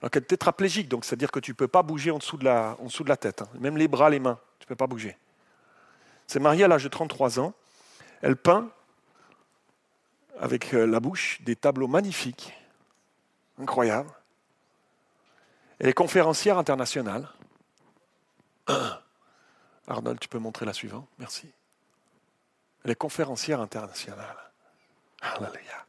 [0.00, 2.44] Alors qu'elle est tétraplégique, donc c'est-à-dire que tu ne peux pas bouger en dessous de
[2.44, 3.42] la, tête.
[3.42, 3.48] Hein.
[3.58, 5.16] Même les bras, les mains, tu ne peux pas bouger
[6.30, 7.52] s'est mariée à l'âge de 33 ans.
[8.22, 8.70] Elle peint
[10.38, 12.54] avec euh, la bouche des tableaux magnifiques,
[13.58, 14.10] incroyables.
[15.78, 17.28] Elle est conférencière internationale.
[19.88, 21.08] Arnold, tu peux montrer la suivante?
[21.18, 21.52] Merci.
[22.84, 24.36] Elle est conférencière internationale.
[25.20, 25.86] Alléluia.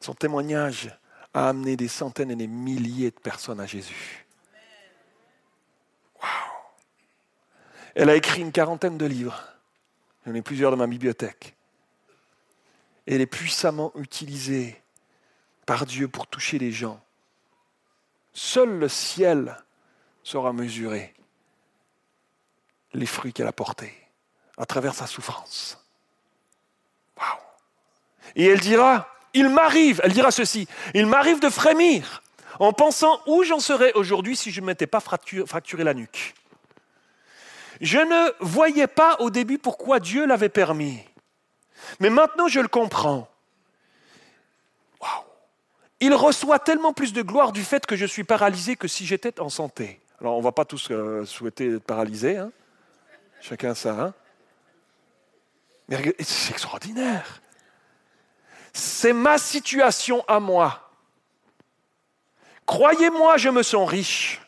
[0.00, 0.96] Son témoignage
[1.34, 4.26] a amené des centaines et des milliers de personnes à Jésus.
[7.94, 9.42] Elle a écrit une quarantaine de livres.
[10.26, 11.54] J'en ai plusieurs dans ma bibliothèque.
[13.06, 14.82] elle est puissamment utilisée
[15.64, 17.00] par Dieu pour toucher les gens.
[18.32, 19.56] Seul le ciel
[20.22, 21.14] saura mesurer
[22.92, 24.05] les fruits qu'elle a portés
[24.56, 25.78] à travers sa souffrance.
[27.18, 27.38] Waouh
[28.34, 32.22] Et elle dira, il m'arrive, elle dira ceci, il m'arrive de frémir
[32.58, 36.34] en pensant où j'en serais aujourd'hui si je ne m'étais pas fracturé la nuque.
[37.80, 40.98] Je ne voyais pas au début pourquoi Dieu l'avait permis.
[42.00, 43.28] Mais maintenant, je le comprends.
[46.00, 49.40] Il reçoit tellement plus de gloire du fait que je suis paralysé que si j'étais
[49.40, 50.00] en santé.
[50.20, 52.36] Alors, on ne va pas tous euh, souhaiter être paralysé.
[52.36, 52.50] Hein.
[53.40, 54.00] Chacun ça.
[54.00, 54.14] Hein
[55.88, 57.40] C'est extraordinaire.
[58.72, 60.90] C'est ma situation à moi.
[62.66, 64.40] Croyez-moi, je me sens riche.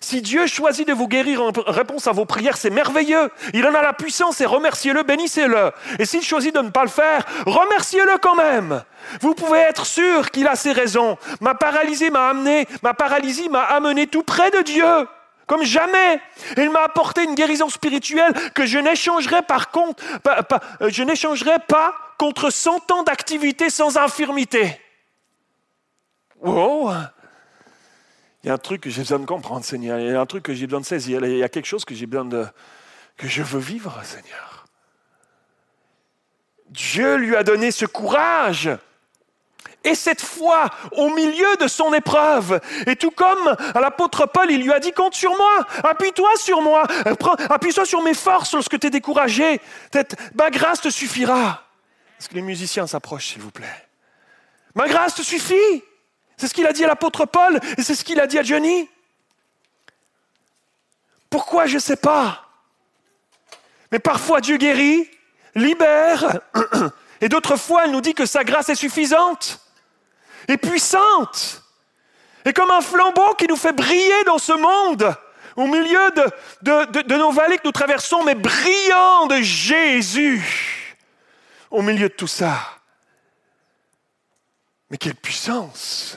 [0.00, 3.30] Si Dieu choisit de vous guérir en réponse à vos prières, c'est merveilleux.
[3.54, 5.72] Il en a la puissance et remerciez-le, bénissez-le.
[5.98, 8.82] Et s'il choisit de ne pas le faire, remerciez-le quand même.
[9.20, 11.16] Vous pouvez être sûr qu'il a ses raisons.
[11.40, 15.06] Ma paralysie m'a amené, ma paralysie m'a amené tout près de Dieu,
[15.48, 16.20] comme jamais.
[16.56, 22.50] Il m'a apporté une guérison spirituelle que je n'échangerai par contre, euh, je pas contre
[22.50, 24.80] 100 ans d'activité sans infirmité.
[26.42, 26.92] Oh,
[28.44, 29.98] il y a un truc que j'ai besoin de comprendre, Seigneur.
[29.98, 31.24] Il y a un truc que j'ai besoin de saisir.
[31.24, 32.46] Il y a quelque chose que j'ai besoin de.
[33.16, 34.66] que je veux vivre, Seigneur.
[36.68, 38.70] Dieu lui a donné ce courage.
[39.84, 42.60] Et cette foi au milieu de son épreuve.
[42.86, 46.60] Et tout comme à l'apôtre Paul, il lui a dit Compte sur moi, appuie-toi sur
[46.60, 46.84] moi,
[47.48, 49.60] appuie-toi sur mes forces lorsque tu es découragé.
[50.34, 51.62] Ma grâce te suffira.
[52.18, 53.88] Est-ce que les musiciens s'approchent, s'il vous plaît
[54.74, 55.82] Ma grâce te suffit.
[56.36, 58.42] C'est ce qu'il a dit à l'apôtre Paul et c'est ce qu'il a dit à
[58.42, 58.88] Johnny.
[61.30, 62.44] Pourquoi Je ne sais pas?
[63.90, 65.08] Mais parfois Dieu guérit,
[65.54, 66.40] libère,
[67.20, 69.60] et d'autres fois il nous dit que sa grâce est suffisante
[70.48, 71.62] et puissante.
[72.44, 75.14] Et comme un flambeau qui nous fait briller dans ce monde,
[75.56, 76.10] au milieu
[76.62, 80.96] de, nos vallées que nous traversons, mais brillant de Jésus,
[81.70, 82.58] au milieu de tout ça.
[84.90, 86.16] Mais quelle puissance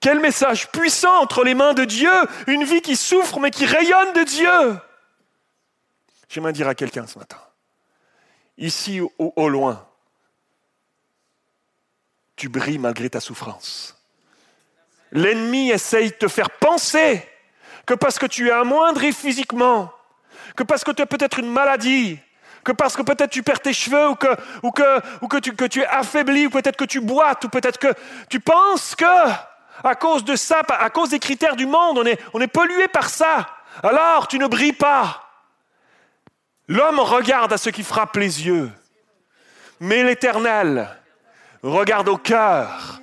[0.00, 2.10] quel message puissant entre les mains de Dieu,
[2.48, 4.76] une vie qui souffre mais qui rayonne de Dieu.
[6.28, 7.38] J'aimerais dire à quelqu'un ce matin,
[8.58, 9.86] ici au, au loin,
[12.36, 13.96] tu brilles malgré ta souffrance.
[15.12, 17.22] L'ennemi essaye de te faire penser
[17.86, 19.92] que parce que tu es amoindri physiquement,
[20.56, 22.18] que parce que tu as peut-être une maladie,
[22.64, 24.28] que parce que peut-être tu perds tes cheveux ou que,
[24.62, 27.48] ou que, ou que, tu, que tu es affaibli ou peut-être que tu boites ou
[27.48, 27.92] peut-être que
[28.28, 29.04] tu penses que
[29.84, 32.88] à cause de ça, à cause des critères du monde, on est, on est pollué
[32.88, 33.48] par ça.
[33.82, 35.28] Alors tu ne brilles pas.
[36.68, 38.70] L'homme regarde à ce qui frappe les yeux,
[39.80, 40.88] mais l'Éternel
[41.70, 43.00] regarde au cœur.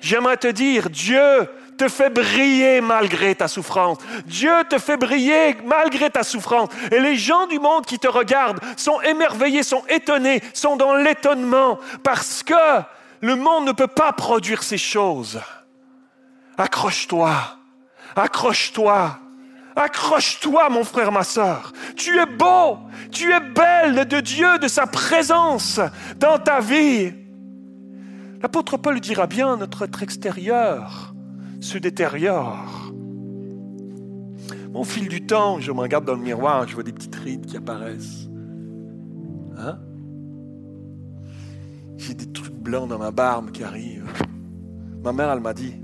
[0.00, 1.48] J'aimerais te dire, Dieu
[1.78, 3.98] te fait briller malgré ta souffrance.
[4.26, 6.68] Dieu te fait briller malgré ta souffrance.
[6.90, 11.78] Et les gens du monde qui te regardent sont émerveillés, sont étonnés, sont dans l'étonnement
[12.02, 12.54] parce que
[13.20, 15.40] le monde ne peut pas produire ces choses.
[16.58, 17.32] Accroche-toi,
[18.16, 19.18] accroche-toi.
[19.74, 21.72] Accroche-toi, mon frère, ma soeur.
[21.96, 22.78] Tu es beau,
[23.10, 25.80] tu es belle de Dieu, de sa présence
[26.16, 27.14] dans ta vie.
[28.42, 31.14] L'apôtre Paul dira bien, notre être extérieur
[31.60, 32.92] se détériore.
[34.74, 37.46] Au fil du temps, je me regarde dans le miroir, je vois des petites rides
[37.46, 38.28] qui apparaissent.
[39.56, 39.78] Hein?
[41.96, 44.10] J'ai des trucs blancs dans ma barbe qui arrivent.
[45.04, 45.74] Ma mère, elle m'a dit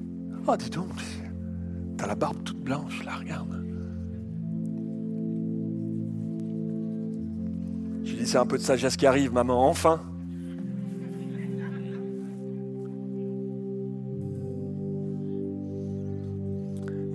[0.49, 0.89] Oh, dis donc,
[1.97, 3.55] t'as la barbe toute blanche, la regarde.
[8.03, 10.01] J'ai dit C'est un peu de sagesse qui arrive, maman, enfin.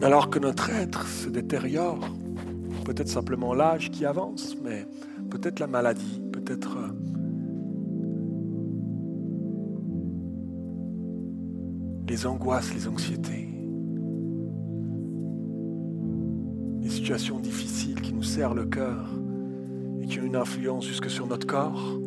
[0.03, 1.97] Alors que notre être se détériore,
[2.83, 4.85] peut-être simplement l'âge qui avance, mais
[5.29, 6.89] peut-être la maladie, peut-être euh,
[12.05, 13.47] les angoisses, les anxiétés,
[16.81, 19.09] les situations difficiles qui nous serrent le cœur
[20.01, 21.97] et qui ont une influence jusque sur notre corps.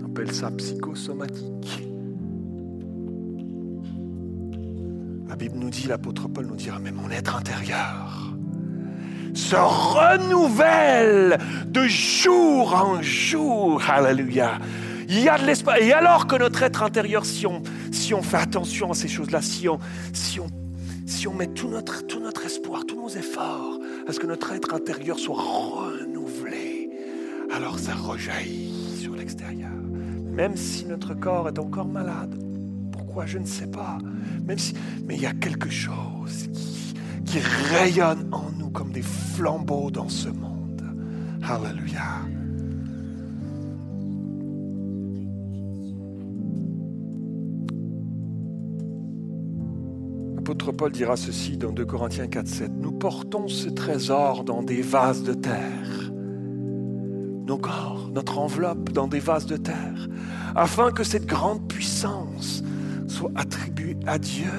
[0.00, 1.87] On appelle ça psychosomatique.
[5.38, 8.34] Bible nous dit, l'apôtre Paul nous dira, mais mon être intérieur
[9.34, 13.80] se renouvelle de jour en jour.
[13.88, 14.58] Alléluia.
[15.08, 15.78] Il y a de l'espace.
[15.80, 17.62] Et alors que notre être intérieur, si on,
[17.92, 19.78] si on fait attention à ces choses-là, si on
[21.34, 23.78] met tout notre, tout notre espoir, tous nos efforts
[24.08, 26.90] à ce que notre être intérieur soit renouvelé,
[27.54, 29.70] alors ça rejaillit sur l'extérieur.
[30.32, 32.34] Même si notre corps est encore malade,
[33.26, 33.98] je ne sais pas.
[34.46, 34.74] Même si,
[35.06, 36.94] mais il y a quelque chose qui,
[37.24, 40.82] qui rayonne en nous comme des flambeaux dans ce monde.
[41.42, 42.22] Alléluia.
[50.48, 52.70] L'apôtre Paul dira ceci dans 2 Corinthiens 4, 7.
[52.80, 56.10] Nous portons ce trésor dans des vases de terre.
[57.46, 60.08] Nos corps, notre enveloppe dans des vases de terre,
[60.54, 62.62] afin que cette grande puissance
[63.08, 64.52] soit attribué à Dieu.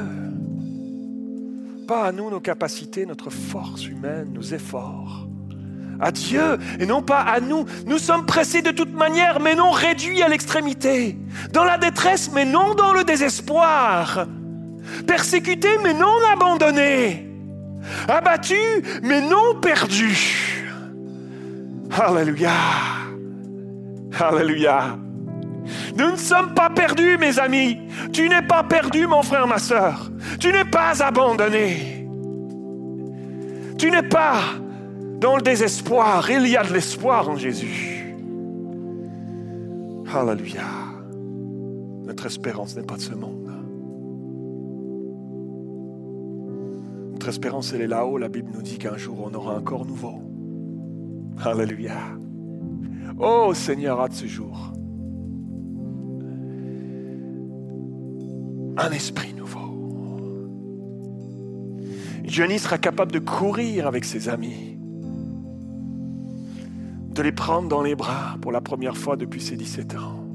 [1.88, 5.28] Pas à nous, nos capacités, notre force humaine, nos efforts.
[6.00, 7.66] À Dieu et non pas à nous.
[7.86, 11.18] Nous sommes pressés de toute manière, mais non réduits à l'extrémité.
[11.52, 14.28] Dans la détresse, mais non dans le désespoir.
[15.08, 17.28] Persécutés, mais non abandonnés.
[18.08, 20.64] Abattus, mais non perdus.
[21.92, 22.52] Alléluia.
[24.20, 24.98] Alléluia.
[25.96, 27.78] Nous ne sommes pas perdus, mes amis.
[28.12, 30.12] Tu n'es pas perdu, mon frère, ma soeur.
[30.40, 32.08] Tu n'es pas abandonné.
[33.78, 34.40] Tu n'es pas
[35.20, 36.30] dans le désespoir.
[36.30, 38.16] Il y a de l'espoir en Jésus.
[40.14, 40.64] Alléluia.
[42.06, 43.52] Notre espérance n'est pas de ce monde.
[47.14, 48.18] Notre espérance, elle est là-haut.
[48.18, 50.22] La Bible nous dit qu'un jour, on aura un corps nouveau.
[51.44, 51.98] Alléluia.
[53.20, 54.74] Oh Seigneur, à ce jour.
[58.80, 59.60] Un esprit nouveau.
[62.24, 64.78] Johnny sera capable de courir avec ses amis,
[67.14, 70.26] de les prendre dans les bras pour la première fois depuis ses 17 ans.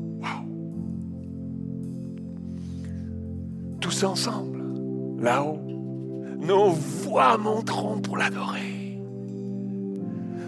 [3.81, 4.63] Tous ensemble,
[5.21, 5.61] là-haut,
[6.41, 8.99] nos voix monteront pour l'adorer,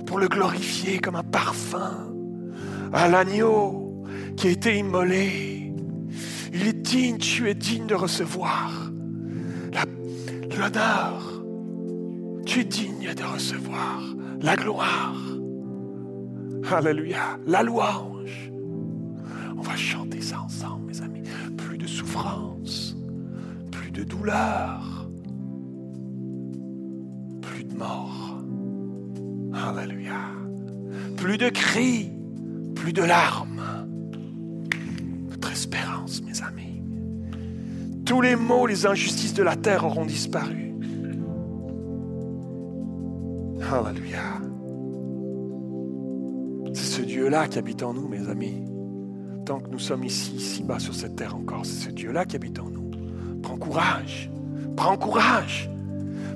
[0.06, 2.12] pour le glorifier comme un parfum
[2.92, 4.04] à l'agneau
[4.36, 5.55] qui a été immolé
[6.52, 8.86] il est digne, tu es digne de recevoir
[10.56, 11.42] l'honneur.
[12.44, 14.02] Tu es digne de recevoir
[14.40, 15.14] la gloire.
[16.70, 18.50] Alléluia, la louange.
[19.56, 21.22] On va chanter ça ensemble, mes amis.
[21.56, 22.96] Plus de souffrance,
[23.70, 25.08] plus de douleur,
[27.40, 28.38] plus de mort.
[29.54, 30.20] Alléluia.
[31.16, 32.10] Plus de cris,
[32.74, 33.75] plus de larmes
[35.56, 36.82] espérance, mes amis.
[38.04, 40.74] Tous les maux, les injustices de la terre auront disparu.
[43.72, 44.20] Alléluia.
[46.74, 48.62] C'est ce Dieu-là qui habite en nous, mes amis.
[49.46, 52.58] Tant que nous sommes ici, ici-bas sur cette terre encore, c'est ce Dieu-là qui habite
[52.58, 52.90] en nous.
[53.42, 54.30] Prends courage.
[54.76, 55.70] Prends courage.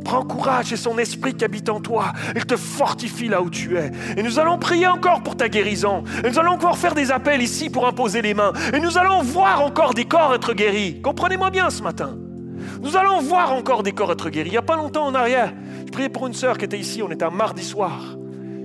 [0.04, 2.12] Prends courage et son esprit qui habite en toi.
[2.34, 3.90] Il te fortifie là où tu es.
[4.16, 6.04] Et nous allons prier encore pour ta guérison.
[6.24, 8.52] Et nous allons encore faire des appels ici pour imposer les mains.
[8.72, 11.00] Et nous allons voir encore des corps être guéris.
[11.02, 12.16] Comprenez-moi bien ce matin.
[12.82, 14.48] Nous allons voir encore des corps être guéris.
[14.48, 15.52] Il n'y a pas longtemps en arrière,
[15.86, 17.02] je priais pour une sœur qui était ici.
[17.02, 18.16] On était un mardi soir.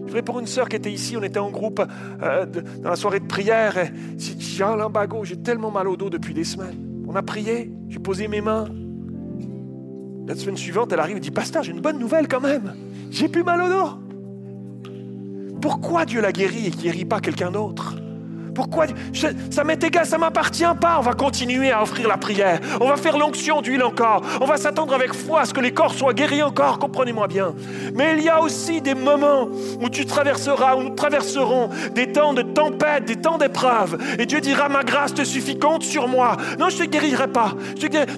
[0.05, 1.17] Je priais pour une sœur qui était ici.
[1.17, 1.81] On était en groupe
[2.23, 3.73] euh, dans la soirée de prière.
[4.17, 5.23] J'ai un.
[5.23, 7.03] J'ai tellement mal au dos depuis des semaines.
[7.07, 7.71] On a prié.
[7.89, 8.67] J'ai posé mes mains.
[10.27, 12.73] La semaine suivante, elle arrive et dit Pasteur, j'ai une bonne nouvelle quand même.
[13.11, 13.89] J'ai plus mal au dos.
[15.61, 17.95] Pourquoi Dieu l'a guéri et ne guérit pas quelqu'un d'autre
[18.55, 18.85] pourquoi
[19.51, 20.95] Ça m'est égal, ça m'appartient pas.
[20.97, 22.59] On va continuer à offrir la prière.
[22.79, 24.23] On va faire l'onction d'huile encore.
[24.41, 26.79] On va s'attendre avec foi à ce que les corps soient guéris encore.
[26.79, 27.53] Comprenez-moi bien.
[27.93, 29.49] Mais il y a aussi des moments
[29.81, 33.97] où tu traverseras, où nous traverserons des temps de tempête, des temps d'épreuve.
[34.17, 36.37] Et Dieu dira Ma grâce te suffit, compte sur moi.
[36.57, 37.53] Non, je ne te guérirai pas.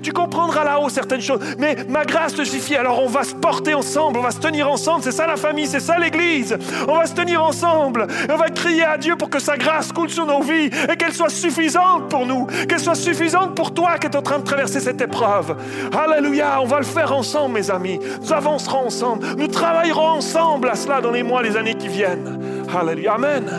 [0.03, 1.39] Tu comprendras là-haut certaines choses.
[1.57, 2.75] Mais ma grâce te suffit.
[2.75, 4.19] Alors on va se porter ensemble.
[4.19, 5.03] On va se tenir ensemble.
[5.03, 5.65] C'est ça la famille.
[5.65, 6.55] C'est ça l'église.
[6.87, 8.05] On va se tenir ensemble.
[8.29, 10.95] Et on va crier à Dieu pour que sa grâce coule sur nos vies et
[10.97, 14.43] qu'elle soit suffisante pour nous, qu'elle soit suffisante pour toi qui es en train de
[14.43, 15.55] traverser cette épreuve.
[15.91, 17.99] Alléluia, on va le faire ensemble, mes amis.
[18.21, 22.39] Nous avancerons ensemble, nous travaillerons ensemble à cela dans les mois, les années qui viennent.
[22.77, 23.49] Alléluia, Amen.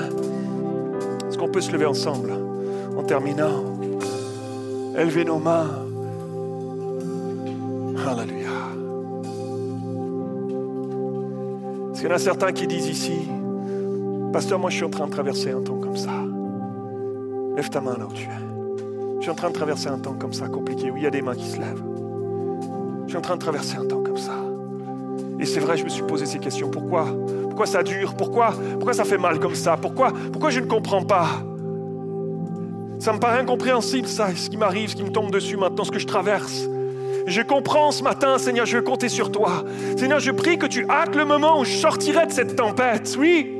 [1.28, 2.32] Est-ce qu'on peut se lever ensemble
[2.96, 3.64] en terminant?
[4.96, 5.70] Élever nos mains.
[8.06, 8.48] Alléluia.
[11.92, 13.28] Est-ce qu'il y en a certains qui disent ici,
[14.32, 16.10] Pasteur, moi je suis en train de traverser un temps comme ça.
[17.58, 19.16] Lève ta main là où tu es.
[19.16, 21.10] Je suis en train de traverser un temps comme ça, compliqué, où il y a
[21.10, 21.82] des mains qui se lèvent.
[23.02, 24.34] Je suis en train de traverser un temps comme ça.
[25.40, 26.70] Et c'est vrai, je me suis posé ces questions.
[26.70, 27.06] Pourquoi?
[27.42, 28.14] Pourquoi ça dure?
[28.14, 28.54] Pourquoi?
[28.74, 29.76] Pourquoi ça fait mal comme ça?
[29.76, 30.12] Pourquoi?
[30.30, 31.26] Pourquoi je ne comprends pas?
[33.00, 35.90] Ça me paraît incompréhensible, ça, ce qui m'arrive, ce qui me tombe dessus maintenant, ce
[35.90, 36.68] que je traverse.
[37.26, 39.64] Je comprends ce matin, Seigneur, je veux compter sur toi.
[39.96, 43.16] Seigneur, je prie que tu hâtes le moment où je sortirai de cette tempête.
[43.18, 43.57] Oui,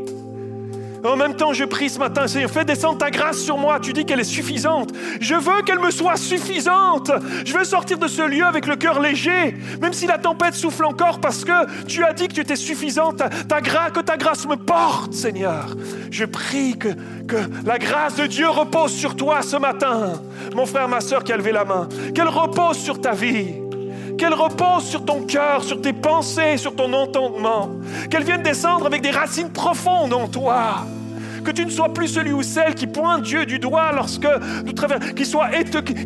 [1.05, 3.79] en même temps, je prie ce matin, Seigneur, fais descendre ta grâce sur moi.
[3.81, 4.91] Tu dis qu'elle est suffisante.
[5.21, 7.11] Je veux qu'elle me soit suffisante.
[7.45, 10.85] Je veux sortir de ce lieu avec le cœur léger, même si la tempête souffle
[10.85, 13.23] encore, parce que tu as dit que tu étais suffisante.
[13.49, 15.75] Ta, grâce, que ta grâce me porte, Seigneur.
[16.11, 16.89] Je prie que,
[17.27, 20.15] que la grâce de Dieu repose sur toi ce matin.
[20.55, 23.68] Mon frère, ma soeur qui a levé la main, qu'elle repose sur ta vie
[24.19, 27.71] qu'elle repose sur ton cœur, sur tes pensées, sur ton entendement,
[28.11, 30.85] qu'elle vienne descendre avec des racines profondes en toi.
[31.45, 34.29] Que tu ne sois plus celui ou celle qui pointe Dieu du doigt lorsque
[34.67, 35.25] nous traversons, qui,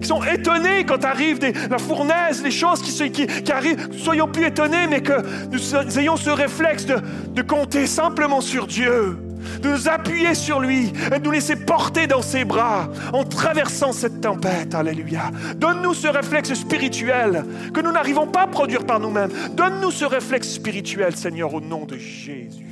[0.06, 1.40] sont étonnés quand arrive
[1.70, 3.88] la fournaise, les choses qui, qui, arrivent.
[3.98, 5.14] Soyons plus étonnés, mais que
[5.50, 6.96] nous ayons ce réflexe de,
[7.34, 9.18] de compter simplement sur Dieu
[9.60, 13.92] de nous appuyer sur lui et de nous laisser porter dans ses bras en traversant
[13.92, 14.74] cette tempête.
[14.74, 15.30] Alléluia.
[15.56, 19.30] Donne-nous ce réflexe spirituel que nous n'arrivons pas à produire par nous-mêmes.
[19.52, 22.71] Donne-nous ce réflexe spirituel, Seigneur, au nom de Jésus.